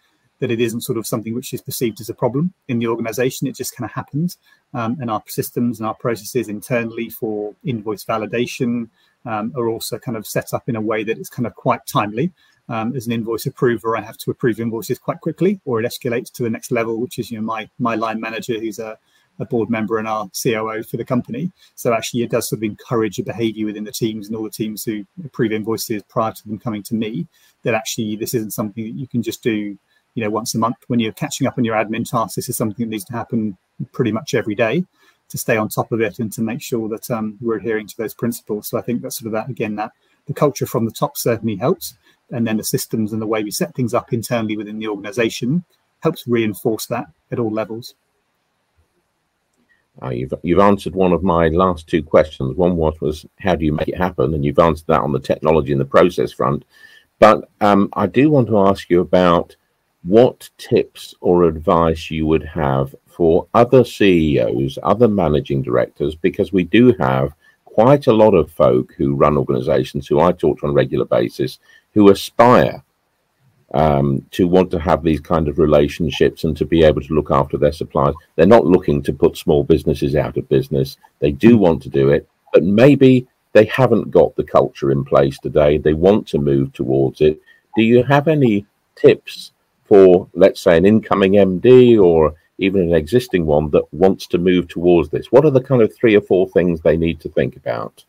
that 0.40 0.50
it 0.50 0.60
isn't 0.60 0.82
sort 0.82 0.98
of 0.98 1.06
something 1.06 1.34
which 1.34 1.54
is 1.54 1.62
perceived 1.62 2.00
as 2.00 2.08
a 2.08 2.14
problem 2.14 2.52
in 2.68 2.78
the 2.78 2.86
organization. 2.86 3.46
It 3.46 3.56
just 3.56 3.76
kind 3.76 3.88
of 3.88 3.94
happens. 3.94 4.38
Um, 4.72 4.96
and 5.00 5.10
our 5.10 5.22
systems 5.26 5.78
and 5.78 5.86
our 5.86 5.94
processes 5.94 6.48
internally 6.48 7.08
for 7.08 7.54
invoice 7.64 8.04
validation 8.04 8.90
um, 9.24 9.52
are 9.56 9.68
also 9.68 9.98
kind 9.98 10.16
of 10.16 10.26
set 10.26 10.52
up 10.52 10.68
in 10.68 10.76
a 10.76 10.80
way 10.80 11.04
that 11.04 11.18
it's 11.18 11.30
kind 11.30 11.46
of 11.46 11.54
quite 11.54 11.86
timely. 11.86 12.32
Um, 12.68 12.96
as 12.96 13.06
an 13.06 13.12
invoice 13.12 13.44
approver, 13.44 13.96
I 13.96 14.00
have 14.00 14.16
to 14.18 14.30
approve 14.30 14.58
invoices 14.58 14.98
quite 14.98 15.20
quickly, 15.20 15.60
or 15.66 15.80
it 15.80 15.86
escalates 15.86 16.32
to 16.32 16.42
the 16.42 16.50
next 16.50 16.70
level, 16.70 16.98
which 16.98 17.18
is 17.18 17.30
you 17.30 17.38
know 17.38 17.44
my 17.44 17.68
my 17.78 17.94
line 17.94 18.20
manager, 18.20 18.58
who's 18.58 18.78
a 18.78 18.98
a 19.38 19.44
board 19.44 19.68
member 19.68 19.98
and 19.98 20.06
our 20.06 20.28
COO 20.40 20.82
for 20.82 20.96
the 20.96 21.04
company. 21.04 21.50
So 21.74 21.92
actually, 21.92 22.22
it 22.22 22.30
does 22.30 22.48
sort 22.48 22.60
of 22.60 22.62
encourage 22.64 23.18
a 23.18 23.24
behaviour 23.24 23.66
within 23.66 23.84
the 23.84 23.92
teams 23.92 24.26
and 24.26 24.36
all 24.36 24.44
the 24.44 24.50
teams 24.50 24.84
who 24.84 25.04
approve 25.24 25.52
invoices 25.52 26.02
prior 26.04 26.32
to 26.32 26.48
them 26.48 26.58
coming 26.58 26.82
to 26.84 26.94
me. 26.94 27.26
That 27.64 27.74
actually, 27.74 28.16
this 28.16 28.34
isn't 28.34 28.52
something 28.52 28.84
that 28.84 28.98
you 28.98 29.08
can 29.08 29.22
just 29.22 29.42
do, 29.42 29.76
you 30.14 30.24
know, 30.24 30.30
once 30.30 30.54
a 30.54 30.58
month 30.58 30.76
when 30.86 31.00
you're 31.00 31.12
catching 31.12 31.46
up 31.46 31.58
on 31.58 31.64
your 31.64 31.76
admin 31.76 32.08
tasks. 32.08 32.36
This 32.36 32.48
is 32.48 32.56
something 32.56 32.84
that 32.84 32.90
needs 32.90 33.04
to 33.06 33.12
happen 33.12 33.56
pretty 33.92 34.12
much 34.12 34.34
every 34.34 34.54
day. 34.54 34.84
to 35.30 35.38
stay 35.38 35.56
on 35.56 35.68
top 35.68 35.90
of 35.90 36.00
it 36.00 36.18
and 36.18 36.32
to 36.32 36.42
make 36.42 36.60
sure 36.60 36.88
that 36.88 37.10
um, 37.10 37.38
we're 37.40 37.56
adhering 37.56 37.86
to 37.88 37.96
those 37.96 38.14
principles. 38.14 38.68
So 38.68 38.78
I 38.78 38.82
think 38.82 39.02
that's 39.02 39.18
sort 39.18 39.26
of 39.26 39.32
that 39.32 39.48
again 39.48 39.76
that 39.76 39.92
the 40.26 40.34
culture 40.34 40.66
from 40.66 40.84
the 40.84 40.90
top 40.90 41.16
certainly 41.16 41.56
helps, 41.56 41.94
and 42.30 42.46
then 42.46 42.56
the 42.56 42.64
systems 42.64 43.12
and 43.12 43.20
the 43.20 43.26
way 43.26 43.42
we 43.42 43.50
set 43.50 43.74
things 43.74 43.94
up 43.94 44.12
internally 44.12 44.56
within 44.56 44.78
the 44.78 44.88
organisation 44.88 45.64
helps 46.00 46.26
reinforce 46.26 46.86
that 46.86 47.06
at 47.30 47.38
all 47.38 47.50
levels. 47.50 47.94
Uh, 50.02 50.10
you've 50.10 50.34
you've 50.42 50.58
answered 50.58 50.94
one 50.94 51.12
of 51.12 51.22
my 51.22 51.48
last 51.48 51.86
two 51.86 52.02
questions. 52.02 52.56
One 52.56 52.76
was 52.76 53.00
was 53.00 53.24
how 53.38 53.54
do 53.54 53.64
you 53.64 53.72
make 53.72 53.88
it 53.88 53.96
happen, 53.96 54.34
and 54.34 54.44
you've 54.44 54.58
answered 54.58 54.88
that 54.88 55.02
on 55.02 55.12
the 55.12 55.20
technology 55.20 55.72
and 55.72 55.80
the 55.80 55.84
process 55.84 56.32
front. 56.32 56.64
But 57.20 57.48
um, 57.60 57.88
I 57.92 58.06
do 58.06 58.28
want 58.28 58.48
to 58.48 58.58
ask 58.58 58.90
you 58.90 59.00
about 59.00 59.54
what 60.02 60.50
tips 60.58 61.14
or 61.20 61.44
advice 61.44 62.10
you 62.10 62.26
would 62.26 62.44
have 62.44 62.94
for 63.06 63.46
other 63.54 63.84
CEOs, 63.84 64.78
other 64.82 65.08
managing 65.08 65.62
directors, 65.62 66.16
because 66.16 66.52
we 66.52 66.64
do 66.64 66.92
have 66.98 67.32
quite 67.74 68.06
a 68.06 68.12
lot 68.12 68.34
of 68.34 68.52
folk 68.52 68.94
who 68.96 69.16
run 69.16 69.36
organizations 69.36 70.06
who 70.06 70.20
I 70.20 70.30
talk 70.30 70.60
to 70.60 70.66
on 70.66 70.70
a 70.70 70.74
regular 70.74 71.06
basis 71.06 71.58
who 71.92 72.08
aspire 72.08 72.84
um, 73.72 74.24
to 74.30 74.46
want 74.46 74.70
to 74.70 74.78
have 74.78 75.02
these 75.02 75.18
kind 75.18 75.48
of 75.48 75.58
relationships 75.58 76.44
and 76.44 76.56
to 76.56 76.64
be 76.64 76.84
able 76.84 77.00
to 77.00 77.14
look 77.14 77.32
after 77.32 77.56
their 77.58 77.72
suppliers. 77.72 78.14
They're 78.36 78.46
not 78.46 78.64
looking 78.64 79.02
to 79.02 79.12
put 79.12 79.36
small 79.36 79.64
businesses 79.64 80.14
out 80.14 80.36
of 80.36 80.48
business. 80.48 80.98
They 81.18 81.32
do 81.32 81.58
want 81.58 81.82
to 81.82 81.88
do 81.88 82.10
it, 82.10 82.28
but 82.52 82.62
maybe 82.62 83.26
they 83.54 83.64
haven't 83.64 84.12
got 84.12 84.36
the 84.36 84.44
culture 84.44 84.92
in 84.92 85.04
place 85.04 85.36
today. 85.40 85.76
They 85.76 85.94
want 85.94 86.28
to 86.28 86.38
move 86.38 86.72
towards 86.72 87.20
it. 87.22 87.40
Do 87.76 87.82
you 87.82 88.04
have 88.04 88.28
any 88.28 88.66
tips 88.94 89.50
for, 89.86 90.28
let's 90.34 90.60
say, 90.60 90.76
an 90.76 90.86
incoming 90.86 91.32
MD 91.32 92.00
or 92.00 92.36
even 92.58 92.82
an 92.82 92.94
existing 92.94 93.46
one 93.46 93.70
that 93.70 93.92
wants 93.92 94.26
to 94.28 94.38
move 94.38 94.68
towards 94.68 95.10
this? 95.10 95.32
What 95.32 95.44
are 95.44 95.50
the 95.50 95.62
kind 95.62 95.82
of 95.82 95.94
three 95.94 96.16
or 96.16 96.20
four 96.20 96.48
things 96.48 96.80
they 96.80 96.96
need 96.96 97.20
to 97.20 97.28
think 97.28 97.56
about? 97.56 98.04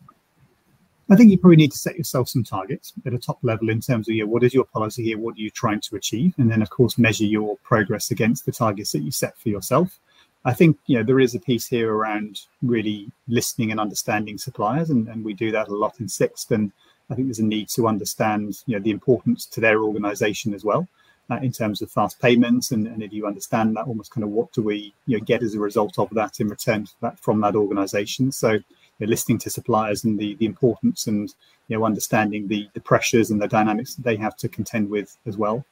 I 1.10 1.16
think 1.16 1.30
you 1.30 1.38
probably 1.38 1.58
need 1.58 1.72
to 1.72 1.78
set 1.78 1.98
yourself 1.98 2.30
some 2.30 2.44
targets 2.44 2.94
at 3.06 3.14
a 3.14 3.20
top 3.20 3.38
level 3.44 3.70
in 3.70 3.80
terms 3.80 4.10
of 4.10 4.16
know, 4.16 4.26
what 4.26 4.44
is 4.44 4.56
your 4.56 4.66
policy 4.66 5.04
here, 5.04 5.20
what 5.20 5.36
are 5.36 5.42
you 5.42 5.52
trying 5.52 5.80
to 5.82 5.96
achieve, 5.96 6.34
and 6.38 6.50
then 6.50 6.64
of 6.64 6.72
course 6.72 6.98
measure 6.98 7.26
your 7.26 7.58
progress 7.58 8.10
against 8.10 8.46
the 8.46 8.52
targets 8.52 8.92
that 8.92 9.04
you 9.04 9.12
set 9.12 9.38
for 9.38 9.50
yourself. 9.50 10.00
I 10.46 10.54
think 10.54 10.78
you 10.88 10.98
know 10.98 11.04
there 11.04 11.20
is 11.20 11.36
a 11.36 11.40
piece 11.40 11.68
here 11.68 11.94
around 11.94 12.42
really 12.64 13.12
listening 13.28 13.70
and 13.70 13.80
understanding 13.80 14.40
suppliers, 14.40 14.90
and, 14.90 15.08
and 15.08 15.24
we 15.24 15.34
do 15.34 15.52
that 15.52 15.68
a 15.68 15.76
lot 15.76 16.00
in 16.00 16.08
Sixt. 16.08 16.52
And 16.52 16.72
I 17.12 17.14
think 17.14 17.28
there's 17.28 17.40
a 17.40 17.46
need 17.46 17.70
to 17.70 17.88
understand 17.88 18.64
you 18.66 18.76
know 18.76 18.84
the 18.84 18.92
importance 18.92 19.46
to 19.48 19.62
their 19.62 19.84
organisation 19.84 20.56
as 20.56 20.64
well 20.64 20.88
uh, 21.30 21.40
in 21.42 21.52
terms 21.52 21.82
of 21.82 21.92
fast 21.92 22.20
payments, 22.20 22.72
and, 22.72 22.88
and 22.88 23.02
if 23.02 23.12
you 23.12 23.26
understand 23.26 23.76
that, 23.76 23.88
almost 23.88 24.12
kind 24.12 24.24
of 24.24 24.30
what 24.30 24.52
do 24.54 24.62
we 24.62 24.94
you 25.06 25.18
know 25.18 25.24
get 25.24 25.44
as 25.44 25.56
a 25.56 25.60
result 25.60 25.98
of 25.98 26.10
that 26.12 26.40
in 26.40 26.48
return 26.48 26.88
that 27.02 27.20
from 27.20 27.42
that 27.42 27.56
organisation. 27.56 28.32
So 28.32 28.60
you 29.00 29.08
listening 29.08 29.40
to 29.40 29.50
suppliers 29.50 30.04
and 30.04 30.20
the 30.20 30.36
the 30.36 30.46
importance 30.46 31.08
and 31.08 31.34
you 31.68 31.78
know 31.78 31.86
understanding 31.86 32.48
the 32.48 32.70
the 32.74 32.82
pressures 32.82 33.32
and 33.32 33.42
the 33.42 33.48
dynamics 33.48 33.96
that 33.96 34.04
they 34.04 34.16
have 34.18 34.38
to 34.38 34.50
contend 34.50 34.90
with 34.90 35.18
as 35.26 35.38
well. 35.38 35.66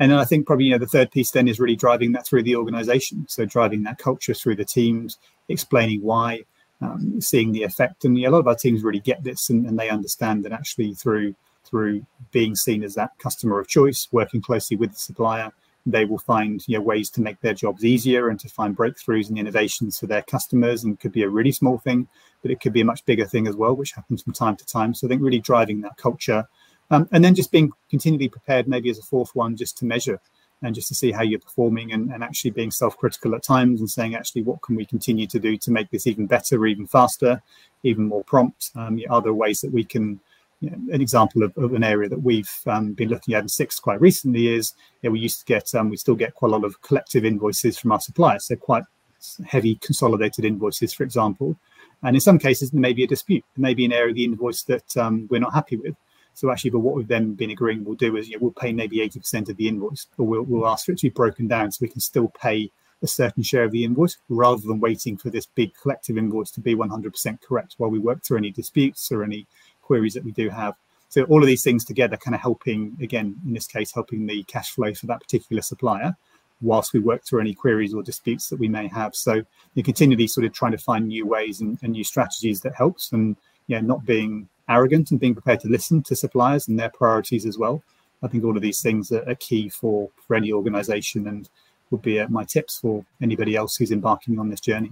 And 0.00 0.10
then 0.10 0.18
I 0.18 0.24
think 0.24 0.46
probably 0.46 0.66
you 0.66 0.72
know 0.72 0.78
the 0.78 0.86
third 0.86 1.10
piece 1.10 1.30
then 1.30 1.48
is 1.48 1.60
really 1.60 1.76
driving 1.76 2.12
that 2.12 2.26
through 2.26 2.42
the 2.42 2.56
organisation. 2.56 3.26
So 3.28 3.44
driving 3.44 3.84
that 3.84 3.98
culture 3.98 4.34
through 4.34 4.56
the 4.56 4.64
teams, 4.64 5.18
explaining 5.48 6.02
why, 6.02 6.44
um, 6.80 7.20
seeing 7.20 7.52
the 7.52 7.62
effect. 7.62 8.04
And 8.04 8.18
you 8.18 8.24
know, 8.24 8.30
a 8.30 8.32
lot 8.32 8.40
of 8.40 8.48
our 8.48 8.54
teams 8.54 8.82
really 8.82 9.00
get 9.00 9.22
this 9.22 9.50
and, 9.50 9.66
and 9.66 9.78
they 9.78 9.88
understand 9.88 10.44
that 10.44 10.52
actually 10.52 10.94
through 10.94 11.34
through 11.64 12.04
being 12.32 12.54
seen 12.54 12.82
as 12.82 12.94
that 12.94 13.18
customer 13.18 13.58
of 13.58 13.68
choice, 13.68 14.08
working 14.12 14.40
closely 14.40 14.76
with 14.76 14.92
the 14.92 14.98
supplier, 14.98 15.52
they 15.86 16.04
will 16.04 16.18
find 16.18 16.66
you 16.66 16.78
know, 16.78 16.84
ways 16.84 17.10
to 17.10 17.20
make 17.20 17.40
their 17.40 17.54
jobs 17.54 17.84
easier 17.84 18.28
and 18.28 18.40
to 18.40 18.48
find 18.48 18.76
breakthroughs 18.76 19.28
and 19.28 19.38
innovations 19.38 19.98
for 19.98 20.06
their 20.06 20.22
customers. 20.22 20.84
And 20.84 20.98
could 20.98 21.12
be 21.12 21.22
a 21.22 21.28
really 21.28 21.52
small 21.52 21.78
thing, 21.78 22.08
but 22.42 22.50
it 22.50 22.60
could 22.60 22.72
be 22.72 22.80
a 22.80 22.86
much 22.86 23.04
bigger 23.04 23.26
thing 23.26 23.46
as 23.46 23.56
well, 23.56 23.74
which 23.74 23.92
happens 23.92 24.22
from 24.22 24.32
time 24.32 24.56
to 24.56 24.66
time. 24.66 24.94
So 24.94 25.06
I 25.06 25.08
think 25.08 25.22
really 25.22 25.40
driving 25.40 25.82
that 25.82 25.96
culture. 25.96 26.48
Um, 26.90 27.08
and 27.12 27.24
then 27.24 27.34
just 27.34 27.52
being 27.52 27.72
continually 27.90 28.28
prepared, 28.28 28.68
maybe 28.68 28.90
as 28.90 28.98
a 28.98 29.02
fourth 29.02 29.34
one, 29.34 29.56
just 29.56 29.76
to 29.78 29.84
measure 29.84 30.20
and 30.62 30.74
just 30.74 30.88
to 30.88 30.94
see 30.94 31.12
how 31.12 31.22
you're 31.22 31.40
performing 31.40 31.92
and, 31.92 32.10
and 32.10 32.22
actually 32.22 32.50
being 32.50 32.70
self-critical 32.70 33.34
at 33.34 33.42
times 33.42 33.80
and 33.80 33.90
saying 33.90 34.14
actually 34.14 34.42
what 34.42 34.62
can 34.62 34.76
we 34.76 34.86
continue 34.86 35.26
to 35.26 35.38
do 35.38 35.56
to 35.56 35.70
make 35.70 35.90
this 35.90 36.06
even 36.06 36.26
better 36.26 36.64
even 36.66 36.86
faster 36.86 37.42
even 37.82 38.06
more 38.06 38.24
prompt 38.24 38.70
um, 38.76 38.98
are 39.10 39.20
there 39.20 39.34
ways 39.34 39.60
that 39.60 39.72
we 39.72 39.84
can 39.84 40.20
you 40.60 40.70
know, 40.70 40.78
an 40.92 41.00
example 41.00 41.42
of, 41.42 41.56
of, 41.56 41.74
an 41.74 41.84
area 41.84 42.08
that 42.08 42.22
we've 42.22 42.50
um, 42.66 42.92
been 42.92 43.08
looking 43.08 43.34
at 43.34 43.42
in 43.42 43.48
Sixt 43.48 43.80
quite 43.80 44.00
recently 44.00 44.48
is 44.48 44.74
you 45.02 45.08
know, 45.08 45.12
we 45.12 45.20
used 45.20 45.40
to 45.40 45.44
get 45.44 45.74
um, 45.74 45.90
we 45.90 45.96
still 45.96 46.14
get 46.14 46.34
quite 46.34 46.48
a 46.48 46.52
lot 46.52 46.64
of 46.64 46.80
collective 46.82 47.24
invoices 47.24 47.78
from 47.78 47.92
our 47.92 48.00
suppliers 48.00 48.46
so 48.46 48.56
quite 48.56 48.84
heavy 49.46 49.76
consolidated 49.76 50.44
invoices 50.44 50.92
for 50.92 51.02
example. 51.02 51.56
And 52.02 52.16
in 52.16 52.20
some 52.20 52.38
cases 52.38 52.70
there 52.70 52.80
may 52.80 52.92
be 52.92 53.04
a 53.04 53.08
dispute. 53.08 53.44
There 53.56 53.62
may 53.62 53.74
be 53.74 53.84
an 53.84 53.92
area 53.92 54.10
of 54.10 54.16
the 54.16 54.24
invoice 54.24 54.62
that 54.64 54.96
um, 54.96 55.26
we're 55.30 55.40
not 55.40 55.54
happy 55.54 55.76
with. 55.76 55.96
So 56.34 56.50
actually 56.50 56.70
but 56.70 56.80
what 56.80 56.94
we've 56.94 57.08
then 57.08 57.34
been 57.34 57.50
agreeing 57.50 57.84
we'll 57.84 57.96
do 57.96 58.16
is 58.16 58.28
you 58.28 58.36
know, 58.36 58.42
we'll 58.42 58.52
pay 58.52 58.72
maybe 58.72 58.98
80% 58.98 59.48
of 59.48 59.56
the 59.56 59.68
invoice 59.68 60.06
or 60.18 60.26
we'll, 60.26 60.42
we'll 60.42 60.68
ask 60.68 60.86
for 60.86 60.92
it 60.92 60.98
to 60.98 61.06
be 61.06 61.10
broken 61.10 61.46
down 61.46 61.72
so 61.72 61.78
we 61.80 61.88
can 61.88 62.00
still 62.00 62.32
pay 62.40 62.70
a 63.04 63.06
certain 63.06 63.42
share 63.42 63.64
of 63.64 63.70
the 63.70 63.84
invoice 63.84 64.16
rather 64.28 64.62
than 64.66 64.80
waiting 64.80 65.16
for 65.16 65.30
this 65.30 65.46
big 65.46 65.72
collective 65.80 66.16
invoice 66.16 66.50
to 66.50 66.60
be 66.60 66.74
100% 66.74 67.42
correct 67.42 67.74
while 67.76 67.90
we 67.90 67.98
work 67.98 68.24
through 68.24 68.38
any 68.38 68.50
disputes 68.50 69.12
or 69.12 69.22
any 69.22 69.46
queries 69.84 70.14
that 70.14 70.24
we 70.24 70.32
do 70.32 70.48
have. 70.48 70.74
So 71.08 71.22
all 71.24 71.40
of 71.40 71.46
these 71.46 71.62
things 71.62 71.84
together 71.84 72.16
kind 72.16 72.34
of 72.34 72.40
helping, 72.40 72.96
again, 73.00 73.36
in 73.46 73.52
this 73.52 73.66
case, 73.66 73.92
helping 73.92 74.26
the 74.26 74.42
cash 74.44 74.70
flow 74.70 74.92
for 74.94 75.06
that 75.06 75.20
particular 75.20 75.62
supplier 75.62 76.16
whilst 76.60 76.92
we 76.92 77.00
work 77.00 77.24
through 77.24 77.40
any 77.40 77.54
queries 77.54 77.94
or 77.94 78.02
disputes 78.02 78.48
that 78.48 78.58
we 78.58 78.68
may 78.68 78.88
have. 78.88 79.14
So 79.14 79.42
you're 79.74 79.84
continually 79.84 80.26
sort 80.26 80.46
of 80.46 80.52
trying 80.52 80.72
to 80.72 80.78
find 80.78 81.06
new 81.06 81.26
ways 81.26 81.60
and, 81.60 81.78
and 81.82 81.92
new 81.92 82.04
strategies 82.04 82.60
that 82.62 82.74
helps 82.74 83.12
and 83.12 83.36
yeah, 83.66 83.80
not 83.80 84.04
being 84.04 84.48
arrogant 84.68 85.10
and 85.10 85.20
being 85.20 85.34
prepared 85.34 85.60
to 85.60 85.68
listen 85.68 86.02
to 86.04 86.16
suppliers 86.16 86.68
and 86.68 86.78
their 86.78 86.90
priorities 86.90 87.46
as 87.46 87.58
well. 87.58 87.82
I 88.22 88.28
think 88.28 88.44
all 88.44 88.56
of 88.56 88.62
these 88.62 88.80
things 88.80 89.12
are, 89.12 89.28
are 89.28 89.34
key 89.34 89.68
for, 89.68 90.10
for 90.26 90.34
any 90.34 90.52
organization 90.52 91.28
and 91.28 91.48
would 91.90 92.02
be 92.02 92.18
uh, 92.20 92.28
my 92.28 92.44
tips 92.44 92.78
for 92.78 93.04
anybody 93.20 93.56
else 93.56 93.76
who's 93.76 93.92
embarking 93.92 94.38
on 94.38 94.48
this 94.48 94.60
journey. 94.60 94.90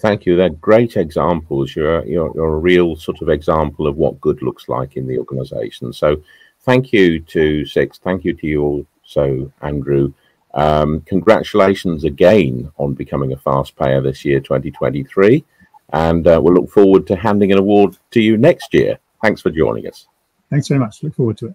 Thank 0.00 0.26
you. 0.26 0.36
They're 0.36 0.50
great 0.50 0.96
examples. 0.96 1.74
You're, 1.74 2.04
you're, 2.04 2.32
you're 2.34 2.54
a 2.54 2.58
real 2.58 2.96
sort 2.96 3.22
of 3.22 3.28
example 3.28 3.86
of 3.86 3.96
what 3.96 4.20
good 4.20 4.42
looks 4.42 4.68
like 4.68 4.96
in 4.96 5.06
the 5.06 5.18
organization. 5.18 5.92
So 5.92 6.22
thank 6.62 6.92
you 6.92 7.20
to 7.20 7.64
Sixt. 7.64 8.02
Thank 8.02 8.24
you 8.24 8.34
to 8.34 8.46
you 8.46 8.62
also, 8.62 9.52
Andrew. 9.62 10.12
Um, 10.54 11.00
congratulations 11.02 12.04
again 12.04 12.70
on 12.78 12.94
becoming 12.94 13.32
a 13.32 13.36
fast 13.36 13.76
payer 13.76 14.00
this 14.00 14.24
year, 14.24 14.40
2023. 14.40 15.44
And 15.92 16.26
uh, 16.26 16.40
we'll 16.42 16.54
look 16.54 16.70
forward 16.70 17.06
to 17.08 17.16
handing 17.16 17.52
an 17.52 17.58
award 17.58 17.98
to 18.12 18.20
you 18.20 18.36
next 18.36 18.72
year. 18.72 18.98
Thanks 19.22 19.40
for 19.40 19.50
joining 19.50 19.86
us. 19.86 20.06
Thanks 20.50 20.68
very 20.68 20.80
much. 20.80 21.02
Look 21.02 21.14
forward 21.14 21.38
to 21.38 21.54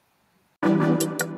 it. 0.63 1.28